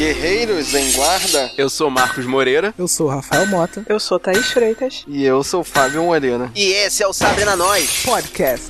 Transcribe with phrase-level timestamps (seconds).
[0.00, 1.52] Guerreiros em Guarda.
[1.58, 2.72] Eu sou Marcos Moreira.
[2.78, 3.84] Eu sou Rafael Mota.
[3.86, 5.04] Eu sou Thaís Freitas.
[5.06, 6.50] E eu sou Fábio Moreira.
[6.54, 8.68] E esse é o Sabrina Nós Podcast.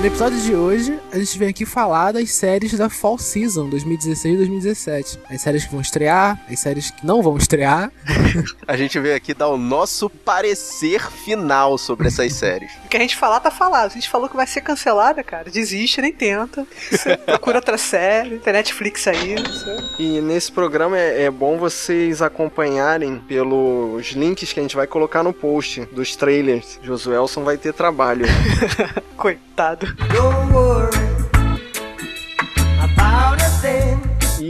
[0.00, 4.32] No episódio de hoje, a gente vem aqui falar das séries da Fall Season 2016
[4.32, 5.18] e 2017.
[5.28, 7.92] As séries que vão estrear, as séries que não vão estrear.
[8.66, 12.70] A gente veio aqui dar o nosso parecer final sobre essas séries.
[12.86, 13.90] O que a gente falar, tá falado.
[13.90, 15.50] A gente falou que vai ser cancelada, cara.
[15.50, 16.66] Desiste, nem tenta.
[16.90, 19.34] Você procura outra série, tem Netflix aí.
[19.34, 19.76] Você...
[19.98, 25.22] E nesse programa é, é bom vocês acompanharem pelos links que a gente vai colocar
[25.22, 26.78] no post dos trailers.
[26.82, 28.24] Josuelson vai ter trabalho.
[29.16, 29.89] Coitado.
[29.96, 31.06] Don't worry
[32.80, 33.39] about it.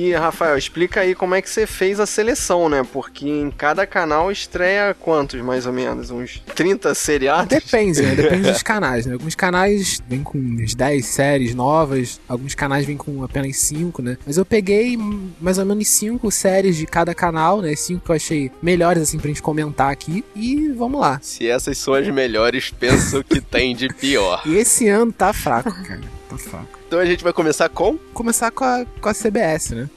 [0.01, 2.83] E Rafael, explica aí como é que você fez a seleção, né?
[2.91, 6.11] Porque em cada canal estreia quantos, mais ou menos?
[6.11, 7.49] Uns 30 seriados?
[7.49, 8.15] Depende, né?
[8.15, 9.13] Depende dos canais, né?
[9.13, 14.17] Alguns canais vêm com uns 10 séries novas, alguns canais vêm com apenas 5, né?
[14.27, 14.99] Mas eu peguei
[15.39, 17.77] mais ou menos 5 séries de cada canal, né?
[17.77, 20.25] 5 que eu achei melhores, assim, pra gente comentar aqui.
[20.35, 21.19] E vamos lá.
[21.21, 24.41] Se essas são as melhores, penso que tem de pior.
[24.47, 26.01] E esse ano tá fraco, cara.
[26.27, 26.80] Tá fraco.
[26.91, 27.97] Então a gente vai começar com.
[28.13, 29.89] Começar com a, com a CBS, né?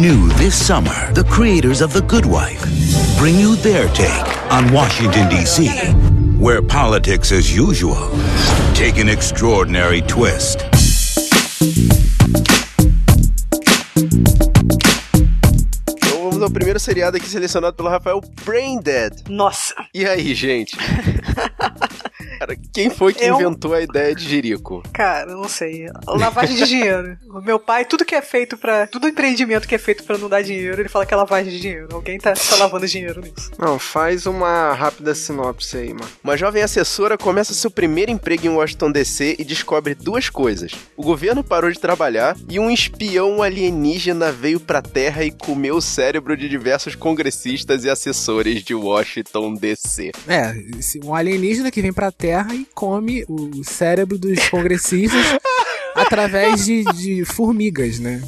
[0.00, 2.64] New this summer, the creators of The Good Wife
[3.18, 5.66] bring you their take on Washington, D.C.,
[6.38, 8.08] where politics as usual
[8.72, 10.58] take an extraordinary twist.
[15.96, 19.24] Então vamos ao primeiro seriado aqui selecionado pelo Rafael Brain Dead.
[19.28, 19.74] Nossa.
[19.92, 20.76] E aí, gente?
[22.38, 24.82] Cara, quem foi que Eu- inventou a ideia de Jerico?
[24.92, 25.86] Cara, eu não sei.
[26.06, 27.18] Lavagem de dinheiro.
[27.30, 28.86] O meu pai, tudo que é feito pra.
[28.86, 31.60] Tudo empreendimento que é feito pra não dar dinheiro, ele fala que é lavagem de
[31.60, 31.88] dinheiro.
[31.92, 33.50] Alguém tá, tá lavando dinheiro nisso.
[33.58, 36.08] Não, faz uma rápida sinopse aí, mano.
[36.22, 40.72] Uma jovem assessora começa seu primeiro emprego em Washington DC e descobre duas coisas.
[40.96, 45.82] O governo parou de trabalhar e um espião alienígena veio pra Terra e comeu o
[45.82, 50.12] cérebro de diversos congressistas e assessores de Washington DC.
[50.28, 50.54] É,
[51.04, 55.38] um alienígena que vem pra Terra e come o cérebro dos congressistas
[55.94, 58.20] através de, de formigas, né?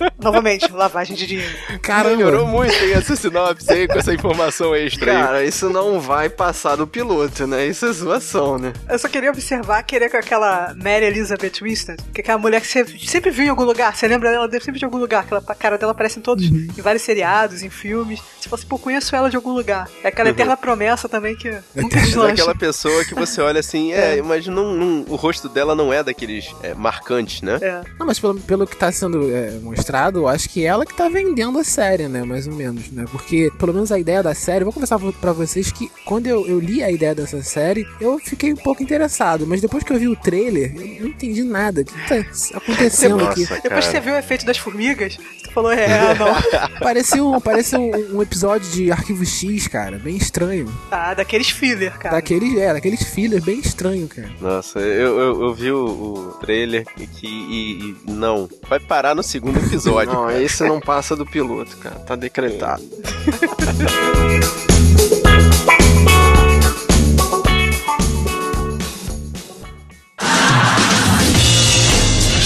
[0.20, 1.54] Novamente, lavagem de dinheiro.
[1.82, 2.16] Caramba.
[2.16, 5.22] Melhorou muito, hein, essa sinopse aí com essa informação extra aí.
[5.22, 7.66] Cara, isso não vai passar do piloto, né?
[7.66, 8.72] Isso é zoação, né?
[8.88, 12.66] Eu só queria observar, querer com aquela Mary Elizabeth Winstead, que é aquela mulher que
[12.66, 13.94] você sempre viu em algum lugar.
[13.96, 16.44] Você lembra dela sempre de algum lugar, que ela, a cara dela aparece em todos,
[16.44, 18.20] em vários seriados, em filmes.
[18.40, 19.88] Você fala assim, pô, conheço ela de algum lugar.
[20.02, 22.32] É aquela eterna promessa também que nunca Mas é deslancha.
[22.32, 26.02] aquela pessoa que você olha assim, é, mas não, não- o rosto dela não é
[26.02, 27.58] daqueles é, marcantes, né?
[27.60, 27.80] É.
[27.98, 29.50] Não, mas pelo, pelo que tá sendo é,
[29.86, 32.24] mostrado, eu acho que ela que tá vendendo a série, né?
[32.24, 33.04] Mais ou menos, né?
[33.10, 36.44] Porque, pelo menos a ideia da série, eu vou conversar pra vocês que quando eu,
[36.46, 39.98] eu li a ideia dessa série, eu fiquei um pouco interessado, mas depois que eu
[39.98, 41.82] vi o trailer, eu não entendi nada.
[41.82, 43.46] O que tá acontecendo Nossa, aqui?
[43.46, 43.60] cara.
[43.62, 46.26] Depois que você viu o efeito das formigas, você falou, é, não.
[46.80, 50.66] Parecia, um, parecia um, um episódio de Arquivo X, cara, bem estranho.
[50.90, 52.16] Tá, daqueles filler, cara.
[52.16, 54.30] Daqueles, é, daqueles fillers bem estranho, cara.
[54.40, 58.48] Nossa, eu, eu, eu vi o, o trailer e, que- e- e não.
[58.68, 59.75] Vai parar no segundo episódio.
[59.84, 60.42] Não, cara.
[60.42, 61.96] esse não passa do piloto, cara.
[62.00, 62.82] Tá decretado.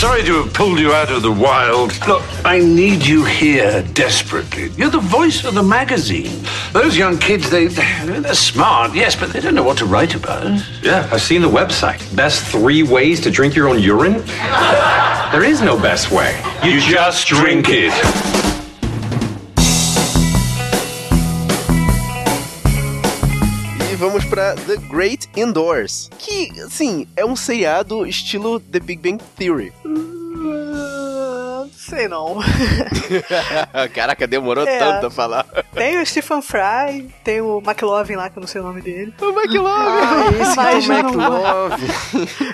[0.00, 1.92] Sorry to have pulled you out of the wild.
[2.08, 4.70] Look, I need you here desperately.
[4.70, 6.42] You're the voice of the magazine.
[6.72, 10.58] Those young kids, they, they're smart, yes, but they don't know what to write about.
[10.82, 12.00] Yeah, I've seen the website.
[12.16, 14.24] Best three ways to drink your own urine?
[15.32, 16.42] there is no best way.
[16.64, 17.92] You just drink it.
[17.92, 18.49] E
[24.00, 26.08] vamos pra The Great Indoors.
[26.18, 29.74] Que, assim, é um seriado estilo The Big Bang Theory.
[31.90, 32.38] Sei não.
[33.94, 34.78] Caraca, demorou É.
[34.78, 35.44] tanto a falar.
[35.74, 39.12] Tem o Stephen Fry, tem o McLovin lá, que eu não sei o nome dele.
[39.20, 39.68] O McLovin.
[39.68, 41.86] Ah, esse Mas é o não- McLove.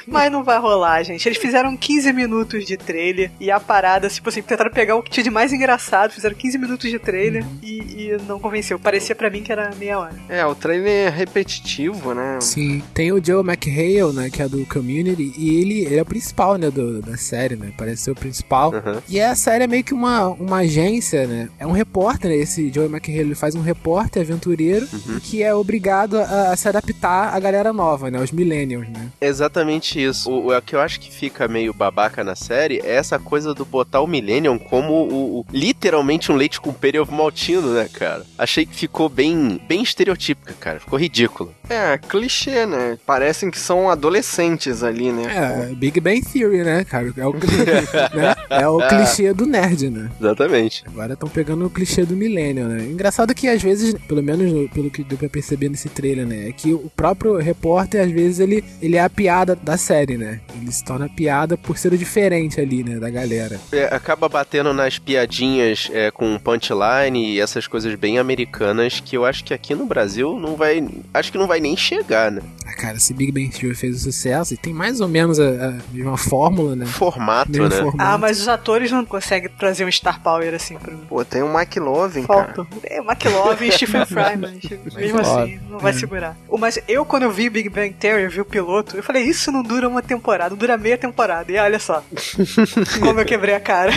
[0.06, 1.26] Mas não vai rolar, gente.
[1.28, 5.10] Eles fizeram 15 minutos de trailer e a parada, tipo assim, tentaram pegar o que
[5.10, 7.78] tinha de mais engraçado, fizeram 15 minutos de trailer e,
[8.12, 8.78] e não convenceu.
[8.78, 10.14] Parecia pra mim que era meia hora.
[10.28, 12.38] É, o trailer é repetitivo, né?
[12.40, 16.06] Sim, tem o Joe McHale, né, que é do Community, e ele, ele é o
[16.06, 18.72] principal, né, do- da série, né, parece ser o principal.
[18.72, 19.00] Uhum.
[19.08, 21.48] E é a série é meio que uma, uma agência, né?
[21.58, 22.36] É um repórter, né?
[22.36, 24.86] Esse Joey McHale ele faz um repórter aventureiro
[25.22, 28.18] que é obrigado a, a se adaptar à galera nova, né?
[28.20, 29.08] Os millennials, né?
[29.20, 30.30] Exatamente isso.
[30.30, 33.64] O, o que eu acho que fica meio babaca na série é essa coisa do
[33.64, 38.24] botar o Millennium como o, o- literalmente um leite com pera maltino, né, cara?
[38.38, 40.80] Achei que ficou bem, bem estereotípica, cara.
[40.80, 41.52] Ficou ridículo.
[41.68, 42.96] É, clichê, né?
[43.04, 45.68] Parecem que são adolescentes ali, né?
[45.70, 47.12] É, Big Bang Theory, né, cara?
[47.16, 47.32] É o,
[48.14, 48.34] né?
[48.50, 50.10] é o clichê do nerd, né?
[50.20, 50.84] Exatamente.
[50.86, 52.84] Agora estão pegando o clichê do milênio, né?
[52.84, 56.48] Engraçado que às vezes, pelo menos no- pelo que deu pra perceber nesse trailer, né?
[56.48, 60.40] É que o próprio repórter, às vezes, ele, ele é a piada da série, né?
[60.60, 62.98] Ele se torna piada por ser o diferente ali, né?
[62.98, 63.60] Da galera.
[63.72, 69.24] É, acaba batendo nas piadinhas é, com punchline e essas coisas bem americanas que eu
[69.24, 70.86] acho que aqui no Brasil não vai.
[71.14, 72.42] Acho que não vai nem chegar, né?
[72.66, 75.68] Ah, cara, se Big Bang Theory fez o sucesso e tem mais ou menos a,
[75.68, 76.84] a mesma fórmula, né?
[76.86, 77.76] Formato, Mesmo né?
[77.76, 77.96] formato.
[78.10, 80.96] Ah, mas os atores não conseguem trazer um star power assim pro.
[81.08, 82.52] Pô, tem o McLovin, cara.
[82.54, 82.66] Falta.
[82.84, 85.94] É, McLovin e Stephen Fry, mas mesmo assim, não vai É.
[85.94, 86.36] segurar.
[86.48, 89.22] O- Mas eu, quando eu vi Big Bang Theory, eu vi o piloto, eu falei,
[89.24, 91.50] isso não dura uma temporada, dura meia temporada.
[91.50, 92.02] E olha só,
[93.00, 93.92] como eu quebrei a cara.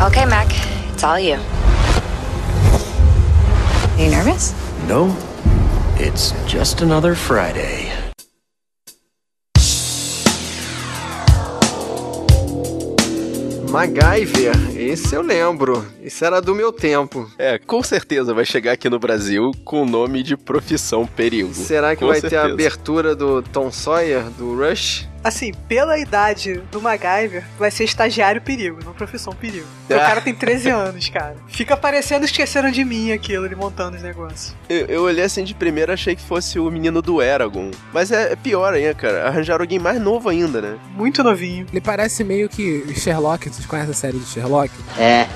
[0.00, 0.46] Okay, Mac,
[0.94, 1.38] it's all you.
[3.98, 4.54] You nervous?
[4.86, 5.14] No,
[5.98, 7.90] it's just another Friday.
[13.70, 15.84] MacGyver, esse eu lembro.
[16.02, 17.30] Esse era do meu tempo.
[17.38, 21.52] É, com certeza vai chegar aqui no Brasil com o nome de profissão perigo.
[21.52, 22.54] Será que Com vai ter a certeza.
[22.54, 25.06] abertura do Tom Sawyer, do Rush?
[25.22, 29.66] Assim, pela idade do MacGyver, vai ser estagiário perigo, não profissão perigo.
[29.90, 29.94] Ah.
[29.94, 31.36] O cara tem 13 anos, cara.
[31.48, 34.54] Fica parecendo esqueceram de mim aquilo, ele montando os negócios.
[34.68, 37.70] Eu, eu olhei assim de primeira achei que fosse o menino do Eragon.
[37.92, 39.26] Mas é, é pior ainda, cara.
[39.26, 40.78] Arranjaram alguém mais novo ainda, né?
[40.94, 41.66] Muito novinho.
[41.70, 44.72] Ele parece meio que Sherlock, vocês conhecem a série de Sherlock?
[44.98, 45.26] É.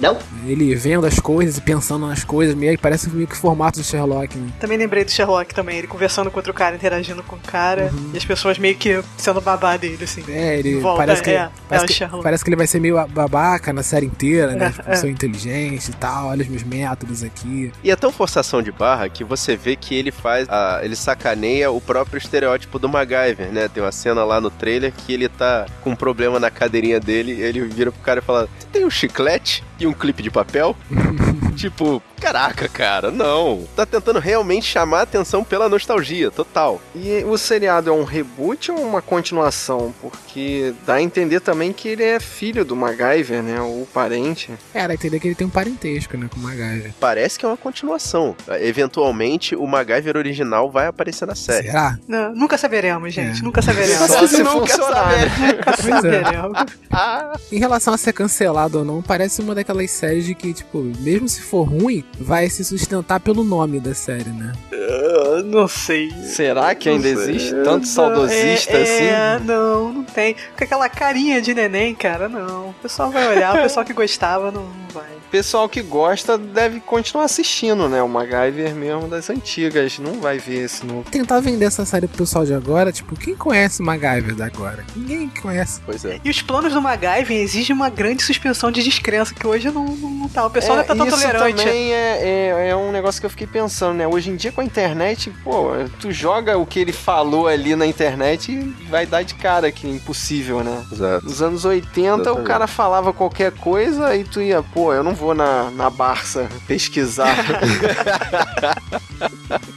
[0.00, 0.18] Não?
[0.46, 3.78] Ele vendo as coisas e pensando nas coisas, meio que parece meio que o formato
[3.78, 4.48] do Sherlock, né?
[4.58, 8.16] Também lembrei do Sherlock também, ele conversando com outro cara, interagindo com o cara, e
[8.16, 10.24] as pessoas meio que sendo babá dele, assim.
[10.28, 12.22] É, ele Volta, parece, que, é, é parece, o que, Sherlock.
[12.22, 14.66] parece que ele vai ser meio babaca na série inteira, né?
[14.66, 14.96] É, tipo, é.
[14.96, 17.70] sou inteligente e tal, olha os meus métodos aqui.
[17.84, 20.48] E é tão forçação de barra que você vê que ele faz.
[20.48, 23.68] a- ele sacaneia o próprio estereótipo do MacGyver, né?
[23.68, 27.32] Tem uma cena lá no trailer que ele tá com um problema na cadeirinha dele.
[27.32, 30.76] Ele vira pro cara e fala: Você tem um chiclete e um clipe de papel?
[31.56, 33.64] tipo, caraca, cara, não.
[33.76, 36.80] Tá tentando realmente chamar a atenção pela nostalgia, total.
[36.94, 39.94] E o seriado é um reboot ou uma continuação?
[40.00, 43.60] Porque dá a entender também que ele é filho do MacGyver, né?
[43.60, 44.50] Ou parente.
[44.74, 46.92] É, dá a entender que ele tem um parentesco, né, com o MacGyver.
[47.00, 48.34] Parece que é uma continuação.
[48.60, 51.66] Eventualmente, o MacGyver original vai aparecer na série.
[51.68, 51.98] Será?
[52.06, 53.42] Não, nunca saberemos, gente, É.
[53.42, 54.06] nunca saberemos.
[54.10, 55.08] Só se Nunca funcionar.
[55.08, 55.52] né?
[55.56, 56.22] Nunca Pois é.
[56.22, 56.58] saberemos.
[57.52, 61.28] Em relação a ser cancelado ou não, parece uma daquelas séries de que, tipo, mesmo
[61.28, 64.52] se for ruim, vai se sustentar pelo nome da série, né?
[64.72, 66.10] Eu não sei.
[66.24, 67.34] Será que ainda Não sei.
[67.36, 69.04] existe tanto saudosista é, assim?
[69.04, 70.34] É, não, não tem.
[70.56, 72.70] Com aquela carinha de neném, cara, não.
[72.70, 75.04] O pessoal vai olhar, o pessoal que gostava não, não vai.
[75.04, 78.02] O pessoal que gosta deve continuar assistindo, né?
[78.02, 79.98] O MacGyver mesmo das antigas.
[79.98, 81.04] Não vai ver esse novo.
[81.10, 84.84] Tentar vender essa série pro pessoal de agora, tipo, quem conhece o MacGyver da agora?
[84.96, 85.80] Ninguém conhece.
[85.86, 86.20] Pois é.
[86.24, 90.10] E os planos do MacGyver exigem uma grande suspensão de descrença, que hoje não, não,
[90.10, 90.46] não tá.
[90.46, 91.56] O pessoal não tá tão isso tolerante.
[91.56, 94.06] também é, é, é um negócio que eu fiquei pensando, né?
[94.06, 97.86] Hoje em dia com a internet, pô, tu joga o que ele falou ali na
[97.86, 100.84] internet e vai dar de cara que é impossível, né?
[100.90, 101.24] Exato.
[101.24, 105.34] Nos anos 80 o cara falava qualquer coisa e tu ia, pô, eu não vou
[105.34, 107.36] na, na Barça pesquisar.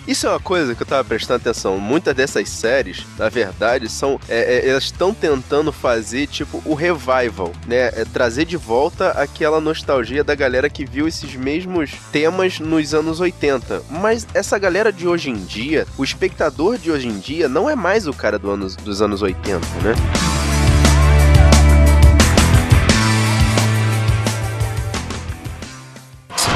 [0.07, 1.77] Isso é uma coisa que eu tava prestando atenção.
[1.79, 4.19] Muitas dessas séries, na verdade, são.
[4.27, 7.87] é, é, elas estão tentando fazer, tipo, o revival, né?
[7.93, 9.82] É trazer de volta aquela nostalgia
[10.23, 13.83] da galera que viu esses mesmos temas nos anos 80.
[13.89, 17.75] Mas essa galera de hoje em dia, o espectador de hoje em dia, não é
[17.75, 19.93] mais o cara do anos, dos anos 80, né?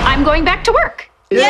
[0.06, 1.10] I'm going back to work.
[1.30, 1.42] Yay!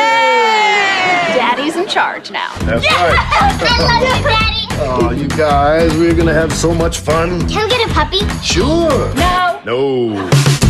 [1.38, 2.52] Daddy's in charge now.
[2.66, 4.66] That's I love you, Daddy.
[4.80, 7.48] Oh, you guys, we're gonna have so much fun.
[7.48, 8.26] Can we get a puppy?
[8.42, 9.14] Sure.
[9.14, 9.60] No.
[9.64, 10.67] No.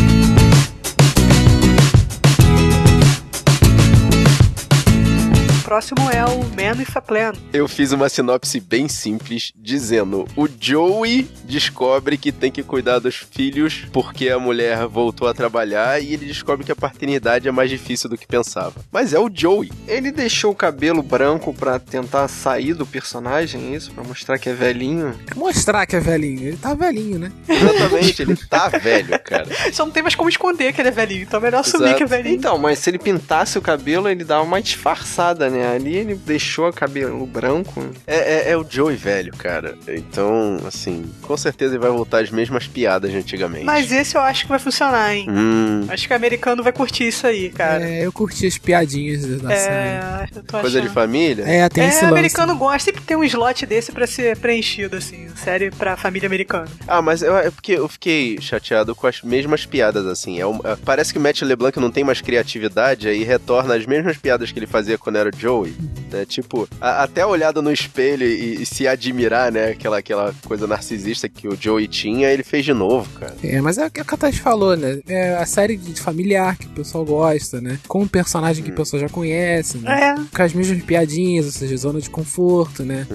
[5.68, 7.32] Próximo é o Man with a Plan.
[7.52, 13.16] Eu fiz uma sinopse bem simples, dizendo: o Joey descobre que tem que cuidar dos
[13.16, 17.68] filhos porque a mulher voltou a trabalhar e ele descobre que a paternidade é mais
[17.68, 18.76] difícil do que pensava.
[18.90, 19.70] Mas é o Joey.
[19.86, 23.92] Ele deixou o cabelo branco pra tentar sair do personagem, é isso?
[23.92, 25.14] Pra mostrar que é velhinho?
[25.36, 26.48] Mostrar que é velhinho.
[26.48, 27.30] Ele tá velhinho, né?
[27.46, 29.46] Exatamente, ele tá velho, cara.
[29.70, 31.98] Só não tem mais como esconder que ele é velhinho, então é melhor assumir Exato.
[31.98, 32.36] que é velhinho.
[32.36, 35.57] Então, mas se ele pintasse o cabelo, ele dava uma disfarçada, né?
[35.66, 37.86] Ali ele deixou o cabelo branco.
[38.06, 38.16] É,
[38.48, 39.76] é- é o Joey velho, cara.
[39.88, 43.64] Então, assim, com certeza ele vai voltar às mesmas piadas de antigamente.
[43.64, 45.26] Mas esse eu acho que vai funcionar, hein?
[45.28, 47.88] Hum, Acho que o americano vai curtir isso aí, cara.
[47.88, 49.74] É, eu curti as piadinhas da série.
[49.74, 51.44] É, eu tô coisa de família?
[51.46, 52.12] É, tem É, esse o lance.
[52.12, 56.66] americano gosta, sempre tem um slot desse pra ser preenchido, assim, série pra família americana.
[56.86, 60.38] Ah, mas eu, é porque eu fiquei chateado com as mesmas piadas, assim.
[60.40, 63.86] É um- é- parece que o Matt LeBlanc não tem mais criatividade, aí retorna as
[63.86, 65.74] mesmas piadas que ele fazia quando era o Joey.
[66.10, 66.24] Né?
[66.26, 69.70] Tipo, a- até a olhada no espelho e, e se admirar, né?
[69.70, 73.34] Aquela, aquela coisa narcisista que o Joey tinha, ele fez de novo, cara.
[73.42, 75.00] É, mas é o que a Katas falou, né?
[75.08, 77.78] É a série de familiar que o pessoal gosta, né?
[77.86, 80.14] Com um personagem que o pessoal já conhece, né?
[80.16, 80.36] É.
[80.36, 83.06] Com as mesmas piadinhas, ou seja, zona de conforto, né?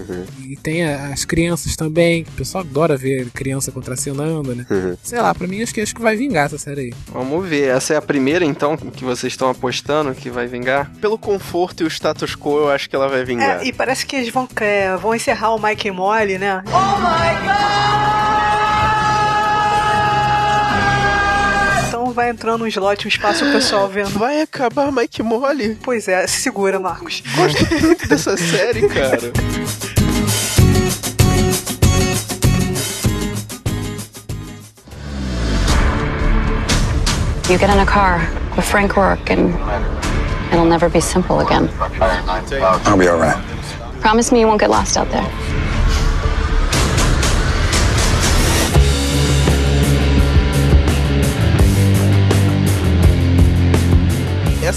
[0.47, 4.65] E tem a- as crianças também, que o pessoal adora ver criança contracenando, né?
[5.01, 6.93] Sei lá, pra mim acho que, acho que vai vingar essa série aí.
[7.07, 7.69] Vamos ver.
[7.69, 10.91] Essa é a primeira, então, que vocês estão apostando que vai vingar?
[10.99, 13.61] Pelo conforto e o status quo, eu acho que ela vai vingar.
[13.61, 16.61] É, e parece que eles vão, é, vão encerrar o Mike e Molly, né?
[21.87, 24.17] Então vai entrando um slot, um espaço o pessoal vendo.
[24.19, 25.77] Vai acabar Mike Molly.
[25.81, 27.23] Pois é, se segura, Marcos.
[27.35, 29.31] Gosto tanto dessa série, cara.
[37.49, 38.19] You get in a car
[38.55, 39.53] with Frank Rourke and
[40.53, 41.69] it'll never be simple again.
[41.77, 43.35] I'll be all right.
[43.99, 45.29] Promise me you won't get lost out there.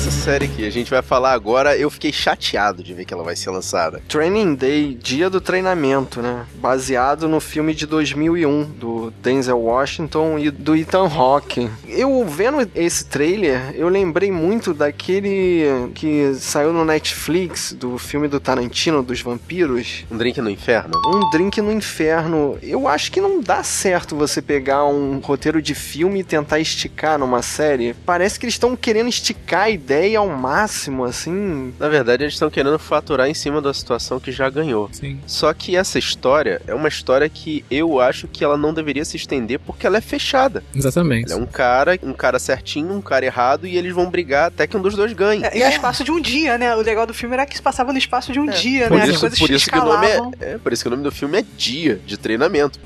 [0.07, 3.25] Essa série que a gente vai falar agora, eu fiquei chateado de ver que ela
[3.25, 4.01] vai ser lançada.
[4.09, 6.47] Training Day, Dia do Treinamento, né?
[6.55, 11.69] Baseado no filme de 2001 do Denzel Washington e do Ethan Hawke.
[11.89, 18.39] Eu vendo esse trailer, eu lembrei muito daquele que saiu no Netflix do filme do
[18.39, 20.05] Tarantino dos vampiros.
[20.09, 20.93] Um drink no inferno?
[21.05, 22.57] Um drink no inferno.
[22.63, 27.19] Eu acho que não dá certo você pegar um roteiro de filme e tentar esticar
[27.19, 27.93] numa série.
[28.07, 31.73] Parece que eles estão querendo esticar a ideia ao máximo, assim.
[31.79, 34.91] Na verdade, eles estão querendo faturar em cima da situação que já ganhou.
[34.93, 35.19] Sim.
[35.27, 39.17] Só que essa história é uma história que eu acho que ela não deveria se
[39.17, 40.63] estender porque ela é fechada.
[40.75, 41.33] Exatamente.
[41.33, 44.67] Ela é um cara, um cara certinho, um cara errado e eles vão brigar até
[44.67, 45.45] que um dos dois ganhe.
[45.45, 46.75] É, e no espaço de um dia, né?
[46.77, 49.05] O legal do filme era que se passava no espaço de um dia, Por né?
[49.05, 51.03] As isso, coisas por isso que o nome é, é, por isso que o nome
[51.03, 52.79] do filme é Dia de Treinamento.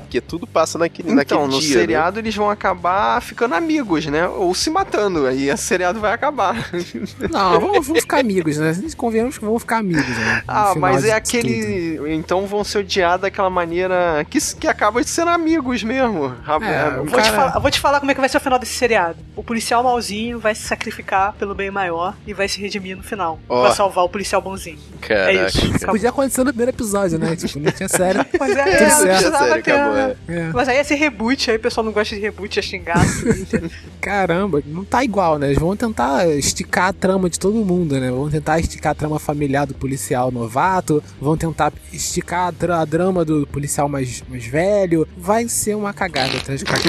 [0.00, 1.74] Porque tudo passa naquele, Então, naquele no dia.
[1.74, 1.80] né?
[1.80, 4.26] seriado eles vão acabar ficando amigos, né?
[4.26, 5.26] Ou se matando.
[5.26, 6.54] Aí esse seriado vai acabar.
[7.30, 8.70] Não, vamos, vamos ficar amigos, né?
[8.70, 10.42] A gente convenhamos que vamos ficar amigos, né?
[10.46, 11.16] Ah, mas é tudo.
[11.16, 12.14] aquele.
[12.14, 16.34] Então vão se odiar daquela maneira que, que acaba de ser amigos mesmo.
[16.62, 18.40] É, é, Vou, te cara- falar, vou te falar como é que vai ser o
[18.40, 19.16] final desse seriado.
[19.36, 23.38] O policial malzinho vai se sacrificar pelo bem maior e vai se redimir no final.
[23.48, 23.62] Ó.
[23.62, 24.78] Pra salvar o policial bonzinho.
[25.00, 25.30] Caraca.
[25.30, 25.66] É isso.
[25.66, 25.94] Acabou.
[25.94, 27.36] Podia acontecer no primeiro episódio, né?
[27.36, 28.18] Tipo, não tinha série.
[28.38, 29.70] Mas é, Tudo é, não precisava Sério, ter.
[29.72, 30.16] acabou, né?
[30.28, 30.42] É.
[30.52, 32.98] Mas aí ia ser reboot, aí o pessoal não gosta de reboot, ia xingar.
[34.00, 35.48] Caramba, não tá igual, né?
[35.48, 35.97] Eles vão tentar
[36.36, 38.10] esticar a trama de todo mundo, né?
[38.10, 42.84] Vão tentar esticar a trama familiar do policial novato, vão tentar esticar a, dra- a
[42.84, 45.06] drama do policial mais, mais velho.
[45.16, 46.88] Vai ser uma cagada atrás de cagada.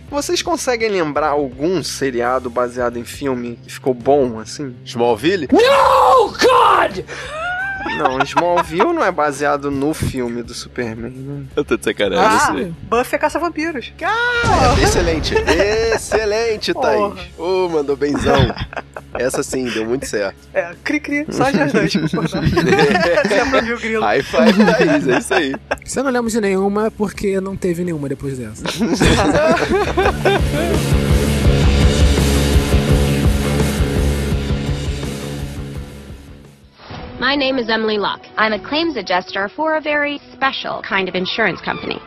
[0.10, 4.74] Vocês conseguem lembrar algum seriado baseado em filme que ficou bom, assim?
[4.84, 5.48] Smallville?
[5.52, 7.04] No, God!
[7.98, 11.42] Não, Smallville não é baseado no filme do Superman, né?
[11.56, 12.24] Eu tô de sacanagem.
[12.26, 12.74] ah, sei.
[12.82, 13.92] Buffy é caça-vampiros.
[14.82, 15.34] Excelente,
[15.94, 17.14] excelente, Thaís.
[17.38, 18.54] Ô, mandou benzão.
[19.14, 20.36] Essa sim, deu muito certo.
[20.54, 21.92] É, cri-cri, só as duas.
[21.92, 24.02] Você o grilo.
[24.02, 25.54] High five, Thaís, é isso aí.
[25.84, 28.62] Você não lembra de nenhuma porque não teve nenhuma depois dessa.
[37.20, 38.24] My name is Emily Locke.
[38.38, 41.98] I'm a claims adjuster for a very special kind of insurance company.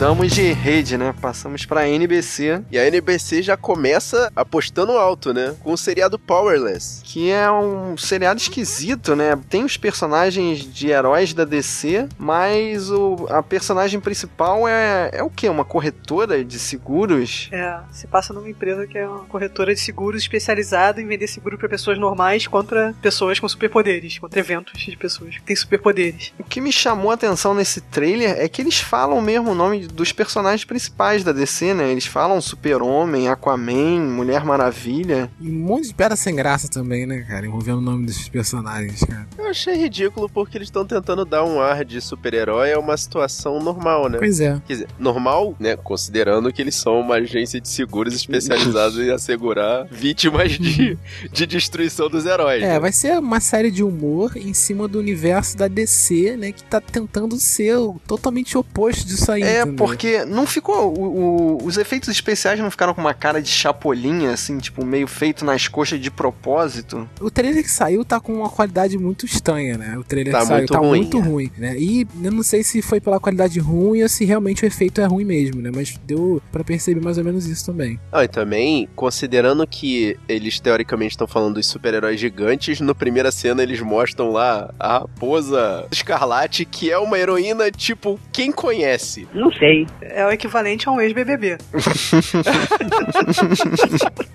[0.00, 1.14] Mudamos de rede, né?
[1.20, 2.62] Passamos pra NBC.
[2.70, 5.54] E a NBC já começa apostando alto, né?
[5.62, 7.02] Com o seriado Powerless.
[7.04, 9.38] Que é um seriado esquisito, né?
[9.50, 15.28] Tem os personagens de heróis da DC, mas o, a personagem principal é, é o
[15.28, 15.50] quê?
[15.50, 17.50] Uma corretora de seguros?
[17.52, 21.58] É, se passa numa empresa que é uma corretora de seguros especializada em vender seguro
[21.58, 26.32] para pessoas normais contra pessoas com superpoderes, contra eventos de pessoas que têm superpoderes.
[26.38, 29.89] O que me chamou a atenção nesse trailer é que eles falam mesmo o nome
[29.90, 31.90] dos personagens principais da DC, né?
[31.90, 35.30] Eles falam Super-Homem, Aquaman, Mulher Maravilha.
[35.40, 37.46] E um monte de piada sem graça também, né, cara?
[37.46, 39.26] Envolvendo o nome desses personagens, cara.
[39.38, 43.60] Eu achei ridículo porque eles estão tentando dar um ar de super-herói a uma situação
[43.60, 44.18] normal, né?
[44.18, 44.60] Pois é.
[44.66, 45.76] Quer dizer, normal, né?
[45.76, 50.96] Considerando que eles são uma agência de seguros especializada em assegurar vítimas de,
[51.30, 52.62] de destruição dos heróis.
[52.62, 52.80] É, né?
[52.80, 56.52] vai ser uma série de humor em cima do universo da DC, né?
[56.52, 59.42] Que tá tentando ser o totalmente oposto disso aí.
[59.42, 59.79] É, entendeu?
[59.86, 60.70] Porque não ficou.
[60.96, 65.06] o- o- os efeitos especiais não ficaram com uma cara de chapolinha, assim, tipo, meio
[65.06, 67.08] feito nas coxas de propósito.
[67.20, 69.96] O trailer que saiu tá com uma qualidade muito estranha, né?
[69.98, 71.20] O trailer Tá que saiu muito tá ruim, muito é.
[71.20, 71.76] ruim, né?
[71.78, 75.04] E eu não sei se foi pela qualidade ruim ou se realmente o efeito é
[75.06, 75.70] ruim mesmo, né?
[75.74, 77.98] Mas deu pra perceber mais ou menos isso também.
[78.12, 83.62] Ah, e também, considerando que eles teoricamente estão falando dos super-heróis gigantes, no primeira cena
[83.62, 89.26] eles mostram lá a raposa escarlate, que é uma heroína tipo, quem conhece?
[89.34, 89.69] Não sei.
[90.00, 91.58] É o equivalente a um ex-BBB.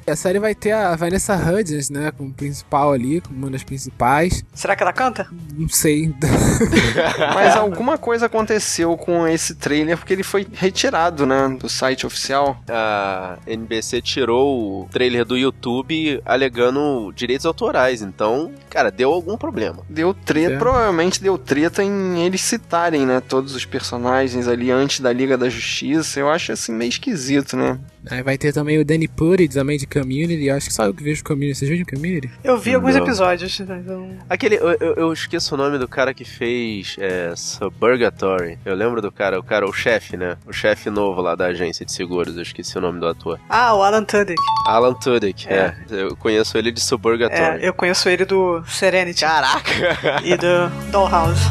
[0.07, 2.11] A série vai ter a Vanessa Hudgens, né?
[2.15, 4.43] Como principal ali, como uma das principais.
[4.53, 5.27] Será que ela canta?
[5.57, 6.13] Não sei.
[7.33, 12.57] Mas alguma coisa aconteceu com esse trailer porque ele foi retirado, né, do site oficial.
[12.69, 19.79] A NBC tirou o trailer do YouTube alegando direitos autorais, então, cara, deu algum problema.
[19.89, 20.57] Deu treta, É.
[20.57, 25.49] provavelmente deu treta em eles citarem, né, todos os personagens ali antes da Liga da
[25.49, 26.19] Justiça.
[26.19, 27.79] Eu acho assim meio esquisito, né?
[28.11, 30.45] Aí vai ter também o Danny Puri, também de Community.
[30.45, 31.55] Eu acho que só eu que vejo Community.
[31.57, 32.29] Vocês viram Community?
[32.43, 33.01] Eu vi alguns Não.
[33.03, 33.59] episódios.
[33.59, 34.09] Então...
[34.29, 38.59] Aquele, eu, eu- eu esqueço o nome do cara que fez é, Suburgatory.
[38.63, 40.37] Eu lembro do cara, o cara, o chefe, né?
[40.45, 42.35] O chefe novo lá da agência de seguros.
[42.35, 43.39] Eu esqueci o nome do ator.
[43.49, 44.39] Ah, o Alan Tudyk.
[44.67, 45.55] Alan Tudyk, é.
[45.55, 45.75] É.
[45.89, 47.63] Eu conheço ele de Suburgatory.
[47.63, 49.21] É, eu conheço ele do Serenity.
[49.21, 50.21] Caraca!
[50.23, 51.41] E do Dollhouse.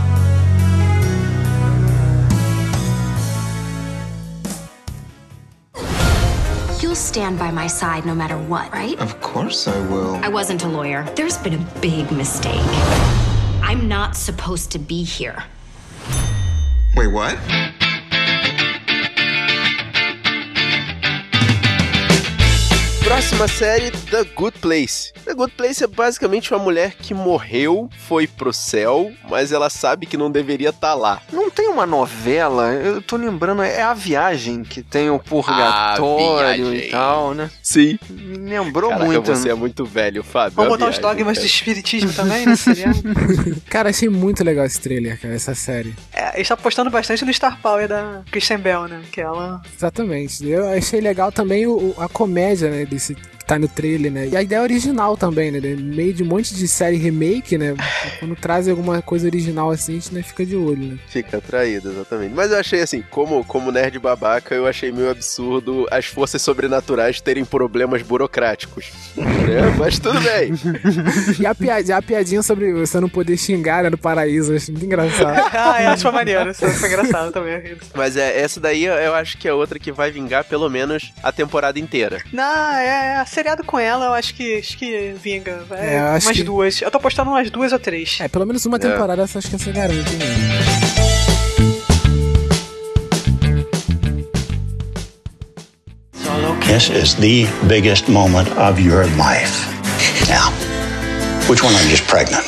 [6.94, 8.96] You'll stand by my side no matter what, right?
[9.00, 10.14] Of course I will.
[10.22, 11.02] I wasn't a lawyer.
[11.16, 12.62] There's been a big mistake.
[13.64, 15.42] I'm not supposed to be here.
[16.94, 17.36] Wait, what?
[23.04, 25.12] Próxima série, The Good Place.
[25.24, 30.06] The Good Place é basicamente uma mulher que morreu, foi pro céu, mas ela sabe
[30.06, 31.20] que não deveria estar lá.
[31.32, 36.88] Não tem uma novela, eu tô lembrando, é a viagem que tem o purgatório e
[36.90, 37.50] tal, né?
[37.62, 37.98] Sim.
[38.10, 39.26] Me lembrou Caraca, muito.
[39.34, 40.56] você é muito velho, Fábio.
[40.56, 41.46] Vamos botar os viagem, dogmas cara.
[41.46, 43.02] do espiritismo também nesse seriado?
[43.68, 45.94] Cara, achei muito legal esse trailer, cara, essa série.
[46.12, 49.02] É, ele tá apostando bastante no Star Power da Kristen Bell, né?
[49.10, 49.60] Que ela.
[49.76, 50.46] Exatamente.
[50.48, 54.28] Eu achei legal também o- a comédia, né, desse que tá no trailer, né?
[54.28, 55.61] E a ideia original também, né?
[55.61, 57.74] No meio de um monte de série remake, né?
[58.18, 60.98] Quando traz alguma coisa original assim, a gente né, fica de olho, né?
[61.07, 62.35] Fica atraído, exatamente.
[62.35, 67.20] Mas eu achei assim, como, como nerd babaca, eu achei meio absurdo as forças sobrenaturais
[67.20, 68.90] terem problemas burocráticos.
[69.44, 70.52] É, mas tudo bem.
[71.38, 74.72] E a piadinha, a piadinha sobre você não poder xingar né, no paraíso, eu acho
[74.72, 75.37] muito engraçado.
[75.52, 76.48] ah, essa foi maneiro.
[76.48, 77.76] Essa foi engraçado também.
[77.94, 81.30] Mas é, essa daí eu acho que é outra que vai vingar pelo menos a
[81.30, 82.22] temporada inteira.
[82.33, 85.64] Não, é, é seriado com ela, eu acho que, acho que vinga.
[85.73, 86.81] É, É, umas que- duas.
[86.81, 88.18] Eu tô apostando umas duas ou três.
[88.20, 91.55] É, pelo menos uma temporada essa acho que você garante mesmo.
[96.66, 99.53] This is the biggest moment of your life.
[100.29, 100.51] Now,
[101.49, 102.44] which one of you is pregnant?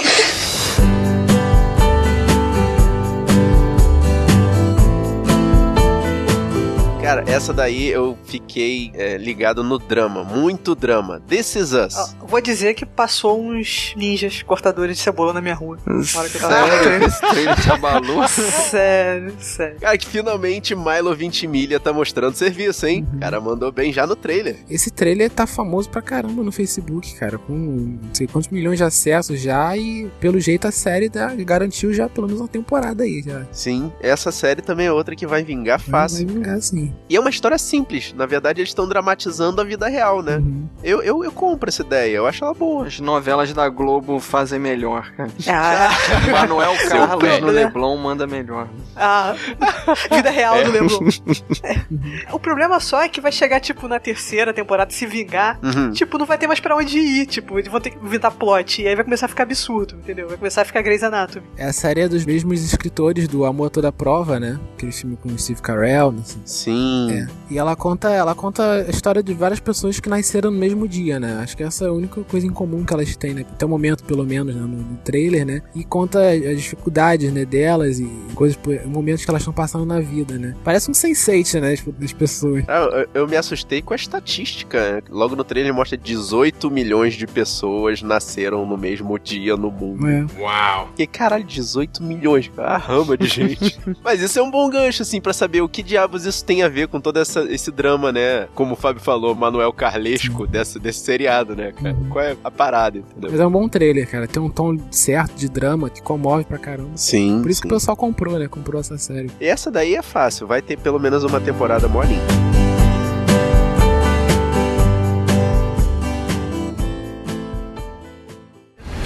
[7.16, 11.22] Cara, essa daí eu fiquei é, ligado no drama, muito drama.
[11.26, 11.94] This Is Us.
[11.96, 15.78] Ó, vou dizer que passou uns ninjas cortadores de cebola na minha rua.
[15.86, 17.06] Na hora que eu tava Sério?
[17.06, 18.28] Esse trailer te abalou?
[18.28, 19.80] sério, sério.
[19.80, 23.08] Cara, que finalmente Milo Ventimiglia tá mostrando serviço, hein?
[23.14, 24.58] O cara mandou bem já no trailer.
[24.68, 28.84] Esse trailer tá famoso pra caramba no Facebook, cara, com não sei quantos milhões de
[28.84, 33.22] acessos já e pelo jeito a série tá- garantiu já pelo menos uma temporada aí
[33.24, 33.46] já.
[33.52, 36.26] Sim, essa série também é outra que vai vingar fácil.
[36.26, 36.92] Vai vingar sim.
[37.08, 38.12] E é uma história simples.
[38.16, 40.36] Na verdade, eles estão dramatizando a vida real, né?
[40.38, 40.68] Uhum.
[40.82, 42.86] Eu, eu, eu compro essa ideia, eu acho ela boa.
[42.86, 45.30] As novelas da Globo fazem melhor, cara.
[45.48, 45.90] Ah,
[46.30, 47.40] Manuel Seu Carlos pé.
[47.40, 48.68] no Leblon manda melhor.
[48.94, 49.34] a
[50.14, 50.64] vida real É.
[50.64, 50.98] do Leblon.
[51.62, 52.32] É.
[52.32, 55.92] O problema só é que vai chegar, tipo, na terceira temporada, se vingar, Uhum.
[55.92, 58.82] tipo, não vai ter mais pra onde ir, tipo, eles vão ter que inventar plot,
[58.82, 60.28] e aí vai começar a ficar absurdo, entendeu?
[60.28, 61.46] Vai começar a ficar Grey's Anatomy.
[61.56, 64.58] É a série é dos mesmos escritores do Amor a Toda Prova, né?
[64.74, 66.42] Aquele filme com o Steve Carell, não sei.
[67.08, 67.20] Sim.
[67.20, 67.26] É.
[67.50, 71.20] E ela conta, ela conta a história de várias pessoas que nasceram no mesmo dia,
[71.20, 71.38] né?
[71.42, 73.44] Acho que essa é a única coisa em comum que elas têm, né?
[73.52, 74.60] Até o momento, pelo menos, né?
[74.60, 75.62] no, no trailer, né?
[75.74, 80.38] E conta as dificuldades, né, delas e coisas, momentos que elas estão passando na vida,
[80.38, 80.54] né?
[80.64, 82.64] Parece um sense né, tipo, das pessoas.
[82.68, 85.02] Ah, eu, eu me assustei com a estatística.
[85.10, 90.06] Logo no trailer mostra 18 milhões de pessoas nasceram no mesmo dia no mundo.
[90.08, 90.26] É.
[90.38, 90.90] Uau!
[90.96, 92.50] Que caralho, 18 milhões.
[92.56, 93.78] A rama de gente.
[94.02, 96.68] Mas isso é um bom gancho, assim, pra saber o que diabos isso tem a
[96.68, 98.48] ver com todo essa, esse drama, né?
[98.54, 101.96] Como o Fábio falou, Manuel Carlesco desse, desse seriado, né, cara?
[102.10, 103.30] Qual é a parada, entendeu?
[103.30, 104.26] Mas é um bom trailer, cara.
[104.26, 106.90] Tem um tom certo de drama que comove pra caramba.
[106.96, 107.40] Sim.
[107.42, 107.68] Por isso sim.
[107.68, 108.48] que o pessoal comprou, né?
[108.48, 109.30] Comprou essa série.
[109.40, 112.20] E essa daí é fácil, vai ter pelo menos uma temporada molinha.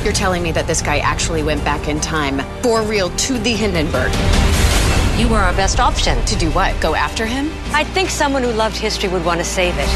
[0.03, 3.53] You're telling me that this guy actually went back in time, for real, to the
[3.53, 4.11] Hindenburg.
[5.21, 6.17] You were our best option.
[6.25, 6.81] To do what?
[6.81, 7.51] Go after him?
[7.75, 9.89] I'd think someone who loved history would want to save it.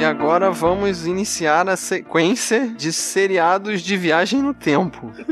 [0.00, 5.12] E agora vamos iniciar a sequência de seriados de viagem no tempo.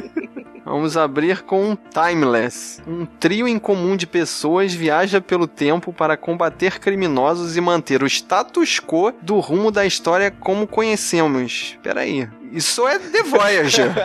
[0.69, 2.83] Vamos abrir com Timeless.
[2.87, 8.79] Um trio incomum de pessoas viaja pelo tempo para combater criminosos e manter o status
[8.79, 11.79] quo do rumo da história como conhecemos.
[11.83, 12.29] Peraí.
[12.53, 13.89] Isso é The Voyager.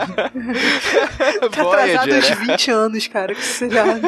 [1.54, 2.36] Tá atrasado Voyager, uns né?
[2.46, 4.00] 20 anos, cara, que esse seriado.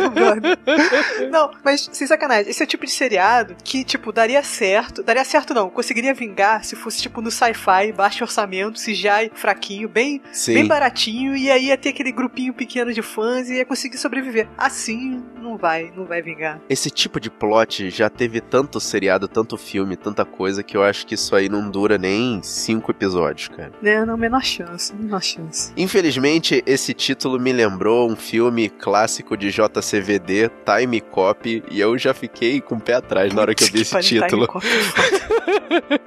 [1.31, 5.03] Não, mas sem sacanagem, esse é o tipo de seriado que, tipo, daria certo.
[5.03, 10.21] Daria certo não, conseguiria vingar se fosse, tipo, no sci-fi, baixo orçamento, CGI fraquinho, bem,
[10.33, 10.55] Sim.
[10.55, 14.49] bem baratinho, e aí ia ter aquele grupinho pequeno de fãs e ia conseguir sobreviver.
[14.57, 16.61] Assim, não vai, não vai vingar.
[16.69, 21.07] Esse tipo de plot já teve tanto seriado, tanto filme, tanta coisa, que eu acho
[21.07, 23.73] que isso aí não dura nem cinco episódios, cara.
[23.81, 25.73] Né, não, menor chance, menor chance.
[25.77, 32.13] Infelizmente, esse título me lembrou um filme clássico de JCVD, Time Cop, e eu já
[32.13, 34.49] fiquei com o pé atrás na hora que eu vi esse título.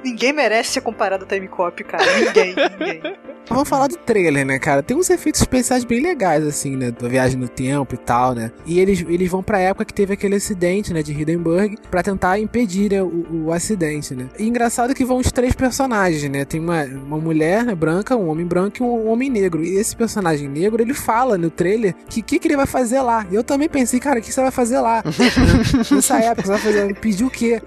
[0.04, 2.04] Ninguém merece ser comparado a Time Cop, cara.
[2.20, 3.02] Ninguém, ninguém.
[3.50, 4.84] Vamos falar do trailer, né, cara?
[4.84, 6.92] Tem uns efeitos especiais bem legais, assim, né?
[6.92, 8.52] Da viagem no tempo e tal, né?
[8.66, 11.02] E eles, eles vão pra época que teve aquele acidente, né?
[11.02, 14.30] De Hindenburg, pra tentar impedir né, o, o acidente, né?
[14.38, 16.46] E engraçado que vão os três personagens, né?
[16.46, 19.64] Tem uma, uma mulher né, branca, um homem branco e um homem negro.
[19.64, 23.02] E esse personagem negro, ele fala no trailer que o que, que ele vai fazer
[23.02, 23.26] lá.
[23.32, 25.04] E eu também pensei, cara, o que você vai fazer lá?
[25.92, 27.62] Nessa época, você vai fazer, pedir o quê?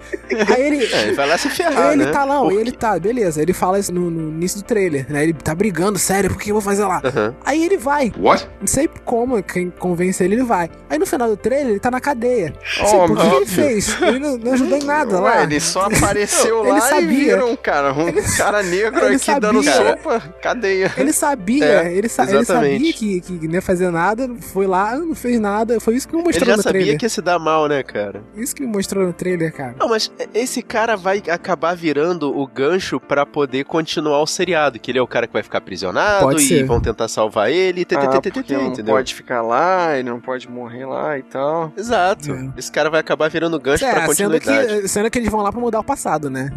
[0.55, 0.85] Aí ele.
[0.85, 2.11] É, ele vai lá se ferrar, Ele né?
[2.11, 3.41] tá lá, ele tá, beleza.
[3.41, 5.23] Ele fala isso no, no início do trailer, né?
[5.23, 7.01] Ele tá brigando, sério, por que eu vou fazer lá?
[7.03, 7.35] Aham.
[7.45, 8.11] Aí ele vai.
[8.17, 8.47] What?
[8.59, 10.69] Não sei como, quem convence ele, ele vai.
[10.89, 12.53] Aí no final do trailer, ele tá na cadeia.
[12.79, 13.15] Não sei, Óbvio.
[13.15, 14.01] por que que ele fez?
[14.01, 15.29] Ele não, não ajudou em nada lá.
[15.37, 17.07] Ué, ele só apareceu Ele lá e sabia.
[17.07, 17.93] viram, cara.
[17.93, 19.89] Um cara negro Ele aqui dando sabia.
[19.91, 20.91] sopa, cadeia.
[20.97, 22.75] Ele sabia, É, ele, sa ele exatamente.
[22.75, 25.79] sabia que, que não ia fazer nada, foi lá, não fez nada.
[25.79, 26.99] Foi isso que me Ele mostrou já no sabia trailer.
[26.99, 28.21] que ia se dar mal, né, cara?
[28.35, 29.75] Isso que me mostrou no trailer, cara.
[29.79, 34.91] Não, mas esse cara vai acabar virando o gancho pra poder continuar o seriado, que
[34.91, 36.65] ele é o cara que vai ficar aprisionado Pode e ser.
[36.65, 38.93] vão tentar salvar ele, tê, Ah, tê, tê, porque tê, não entendeu?
[38.95, 41.71] pode ficar lá, ele não pode morrer lá e tal.
[41.77, 42.31] Exato.
[42.31, 42.49] É.
[42.57, 44.81] Esse cara vai acabar virando gancho pra É, sendo continuidade.
[44.81, 46.51] que, sendo que eles vão lá pra mudar o passado, né?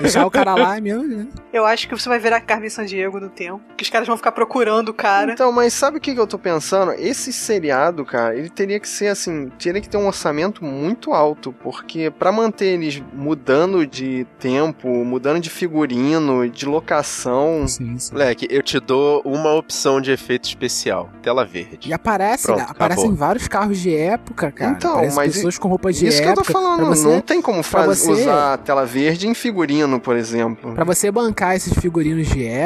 [0.00, 1.26] Deixar o cara lá é mesmo, né?
[1.52, 3.60] Eu acho que você vai virar Carmen Sandiego no tempo.
[3.76, 5.32] Que os caras vão ficar procurando o cara.
[5.32, 6.92] Então, mas sabe o que, que eu tô pensando?
[6.92, 11.52] Esse seriado, cara, ele teria que ser assim, teria que ter um orçamento muito alto,
[11.62, 18.12] porque pra manter eles mudando de tempo, mudando de figurino, de locação, Sim, sim.
[18.12, 21.10] Moleque, eu te dou uma opção de efeito especial.
[21.22, 21.88] Tela verde.
[21.88, 22.66] E aparece, Pronto, né?
[22.68, 24.72] aparecem vários carros de época, cara.
[24.72, 26.40] Então, Aparecem mas pessoas com roupas de isso que época.
[26.42, 29.34] eu tô falando, você, não tem como pra faz- você- usar a tela verde em
[29.34, 30.72] figurino, por exemplo.
[30.74, 32.65] Pra você bancar esses figurinos de época,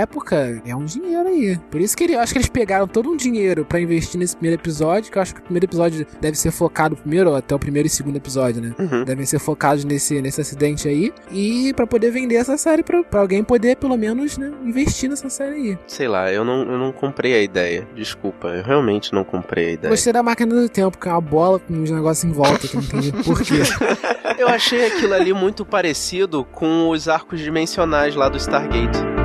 [0.64, 1.58] é um dinheiro aí.
[1.70, 4.36] Por isso que ele, eu acho que eles pegaram todo um dinheiro pra investir nesse
[4.36, 7.58] primeiro episódio, que eu acho que o primeiro episódio deve ser focado primeiro, até o
[7.58, 8.74] primeiro e segundo episódio, né?
[8.78, 9.04] Uhum.
[9.04, 11.12] Devem ser focados nesse, nesse acidente aí.
[11.30, 15.28] E pra poder vender essa série, pra, pra alguém poder, pelo menos, né, investir nessa
[15.28, 15.78] série aí.
[15.86, 17.86] Sei lá, eu não, eu não comprei a ideia.
[17.94, 19.90] Desculpa, eu realmente não comprei a ideia.
[19.90, 22.76] Gostei da máquina do tempo, que é uma bola com uns negócios em volta, que
[22.76, 23.60] eu não entendi por quê.
[24.38, 29.19] Eu achei aquilo ali muito parecido com os arcos dimensionais lá do Stargate.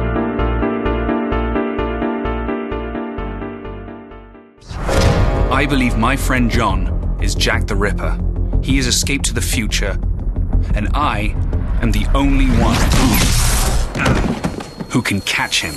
[5.51, 8.19] I believe my friend John is Jack the Ripper.
[8.63, 9.97] He has escaped to the future,
[10.73, 11.35] and I
[11.81, 12.75] am the only one
[14.89, 15.75] who can catch him.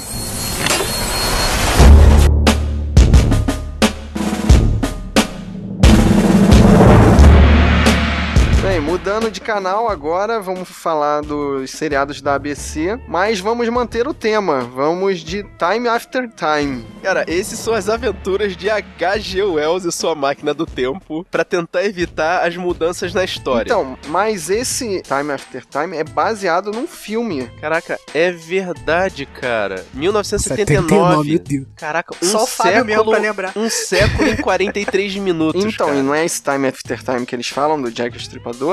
[8.79, 14.15] Bem, mudando de canal agora, vamos falar dos seriados da ABC, mas vamos manter o
[14.15, 14.61] tema.
[14.61, 16.87] Vamos de Time After Time.
[17.03, 19.43] Cara, esses são as aventuras de H.G.
[19.43, 23.69] Wells e sua máquina do tempo para tentar evitar as mudanças na história.
[23.69, 27.51] Então, mas esse Time After Time é baseado num filme.
[27.61, 29.85] Caraca, é verdade, cara.
[29.93, 31.29] 1979.
[31.29, 31.67] meu Deus.
[31.75, 33.53] Caraca, um Só século, mesmo pra lembrar.
[33.57, 35.65] um século em 43 minutos.
[35.65, 35.99] Então, cara.
[35.99, 38.21] e não é esse Time After Time que eles falam do Jack o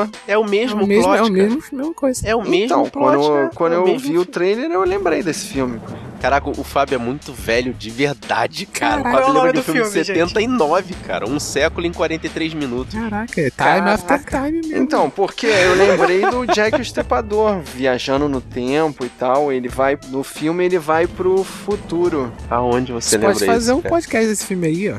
[0.03, 0.09] Estripador?
[0.27, 1.33] É o mesmo É o mesmo, plot, é o cara.
[1.33, 2.27] mesmo, mesma coisa.
[2.27, 3.49] É o mesmo então, plot, quando, né?
[3.55, 5.79] quando É eu vi o trailer, eu lembrei desse filme.
[6.21, 9.01] Caraca, o Fábio é muito velho de verdade, cara.
[9.03, 11.27] Caralho, o Fábio é lembra do do filme, filme, de 79, cara.
[11.29, 12.93] Um século em 43 minutos.
[12.93, 14.77] Caraca, é Time After Time mesmo.
[14.77, 19.51] Então, porque eu lembrei do Jack o Estripador, viajando no tempo e tal.
[19.51, 22.31] Ele vai, no filme, ele vai pro futuro.
[22.49, 24.97] Aonde você, Você lembra pode fazer isso, um podcast desse filme aí, ó.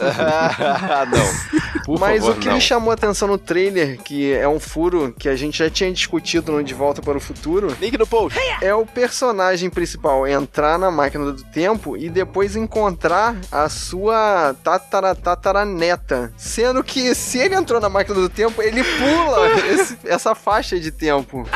[0.00, 1.82] Ah, não.
[1.84, 2.54] Por Mas favor, o que não.
[2.54, 5.92] me chamou a atenção no trailer, que é um furo que a gente já tinha
[5.92, 8.38] discutido no De Volta para o Futuro, Link no post.
[8.60, 9.89] é o personagem principal
[10.28, 16.32] entrar na máquina do tempo e depois encontrar a sua tatara, tatara neta.
[16.36, 20.90] Sendo que se ele entrou na máquina do tempo, ele pula esse- essa faixa de
[20.90, 21.46] tempo.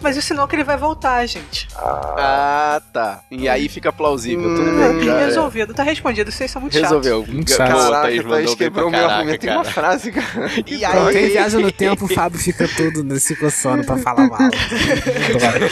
[0.00, 1.68] Mas isso não é que ele vai voltar, gente.
[1.76, 3.20] Ah, tá.
[3.30, 5.04] E aí fica plausível, tudo Hum, bem.
[5.06, 5.24] já é.
[5.26, 6.30] Resolvido, tá respondido.
[6.32, 7.24] Vocês são muito Resolveu.
[7.26, 7.68] Muito Boa, chato.
[7.68, 9.40] Thaís, Caraca, mandou Thaís bem quebrou meu argumento.
[9.40, 9.74] Tem uma cara.
[9.74, 10.28] frase, cara.
[10.66, 14.38] E aí, viagem no tempo, o Fábio fica todo nesse coçando pra falar mal.
[14.38, 14.58] chatos.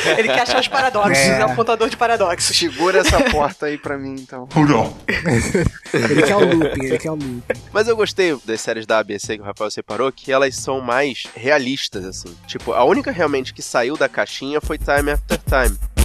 [0.18, 1.38] Ele quer achar os paradoxos, É.
[1.56, 2.56] um contador de paradoxos.
[2.56, 4.46] Segura essa porta aí pra mim, então.
[4.52, 4.96] Hold on.
[5.08, 7.42] Ele quer o looping, ele quer o looping.
[7.72, 11.24] Mas eu gostei das séries da ABC que o Rafael separou, que elas são mais
[11.34, 12.36] realistas, assim.
[12.46, 15.95] Tipo, a única realmente que saiu da caixinha foi Time After Time.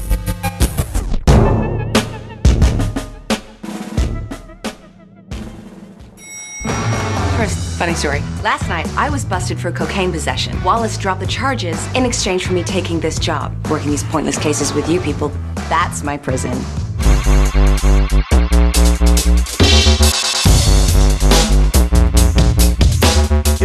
[7.49, 8.21] Funny story.
[8.43, 10.61] Last night, I was busted for cocaine possession.
[10.63, 13.55] Wallace dropped the charges in exchange for me taking this job.
[13.69, 15.29] Working these pointless cases with you people,
[15.69, 16.57] that's my prison.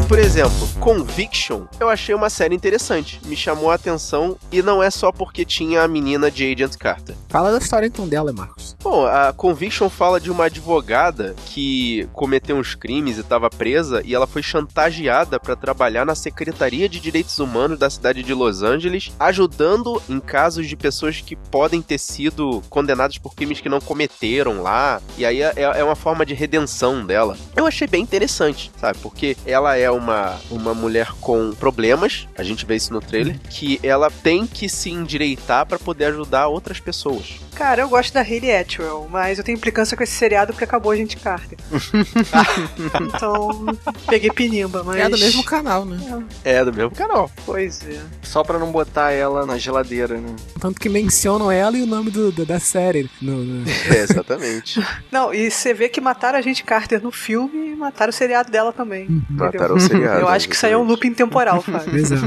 [0.09, 3.21] Por exemplo, Conviction, eu achei uma série interessante.
[3.27, 7.17] Me chamou a atenção e não é só porque tinha a menina de Agent Carter.
[7.37, 8.75] Fala da história então dela, Marcos.
[8.83, 14.15] Bom, a Conviction fala de uma advogada que cometeu uns crimes e estava presa e
[14.15, 19.13] ela foi chantageada para trabalhar na Secretaria de Direitos Humanos da cidade de Los Angeles,
[19.21, 24.63] ajudando em casos de pessoas que podem ter sido condenadas por crimes que não cometeram
[24.63, 25.03] lá.
[25.19, 27.37] E aí é, é uma forma de redenção dela.
[27.55, 28.99] Eu achei bem interessante, sabe?
[29.01, 33.79] Porque ela é uma, uma mulher com problemas, a gente vê isso no trailer, que
[33.83, 37.26] ela tem que se endireitar para poder ajudar outras pessoas.
[37.55, 40.93] Cara, eu gosto da Hayley Atwell, mas eu tenho implicância com esse seriado porque acabou
[40.93, 41.57] a gente Carter.
[43.01, 43.67] então,
[44.07, 44.97] peguei pinimba, mas...
[45.01, 45.99] É do mesmo canal, né?
[46.45, 47.31] É do mesmo canal.
[47.47, 47.99] Pois é.
[48.23, 50.35] Só pra não botar ela na geladeira, né?
[50.61, 53.09] Tanto que mencionam ela e o nome do, do- da série.
[53.23, 54.85] No, no- É, exatamente.
[55.11, 58.51] Não, e você vê que mataram a gente Carter no filme e mataram o seriado
[58.51, 59.05] dela também.
[59.05, 59.47] entendeu?
[59.47, 61.97] Mataram o seriado, Eu acho que isso aí é um looping temporal, Fábio.
[61.97, 62.23] Exato.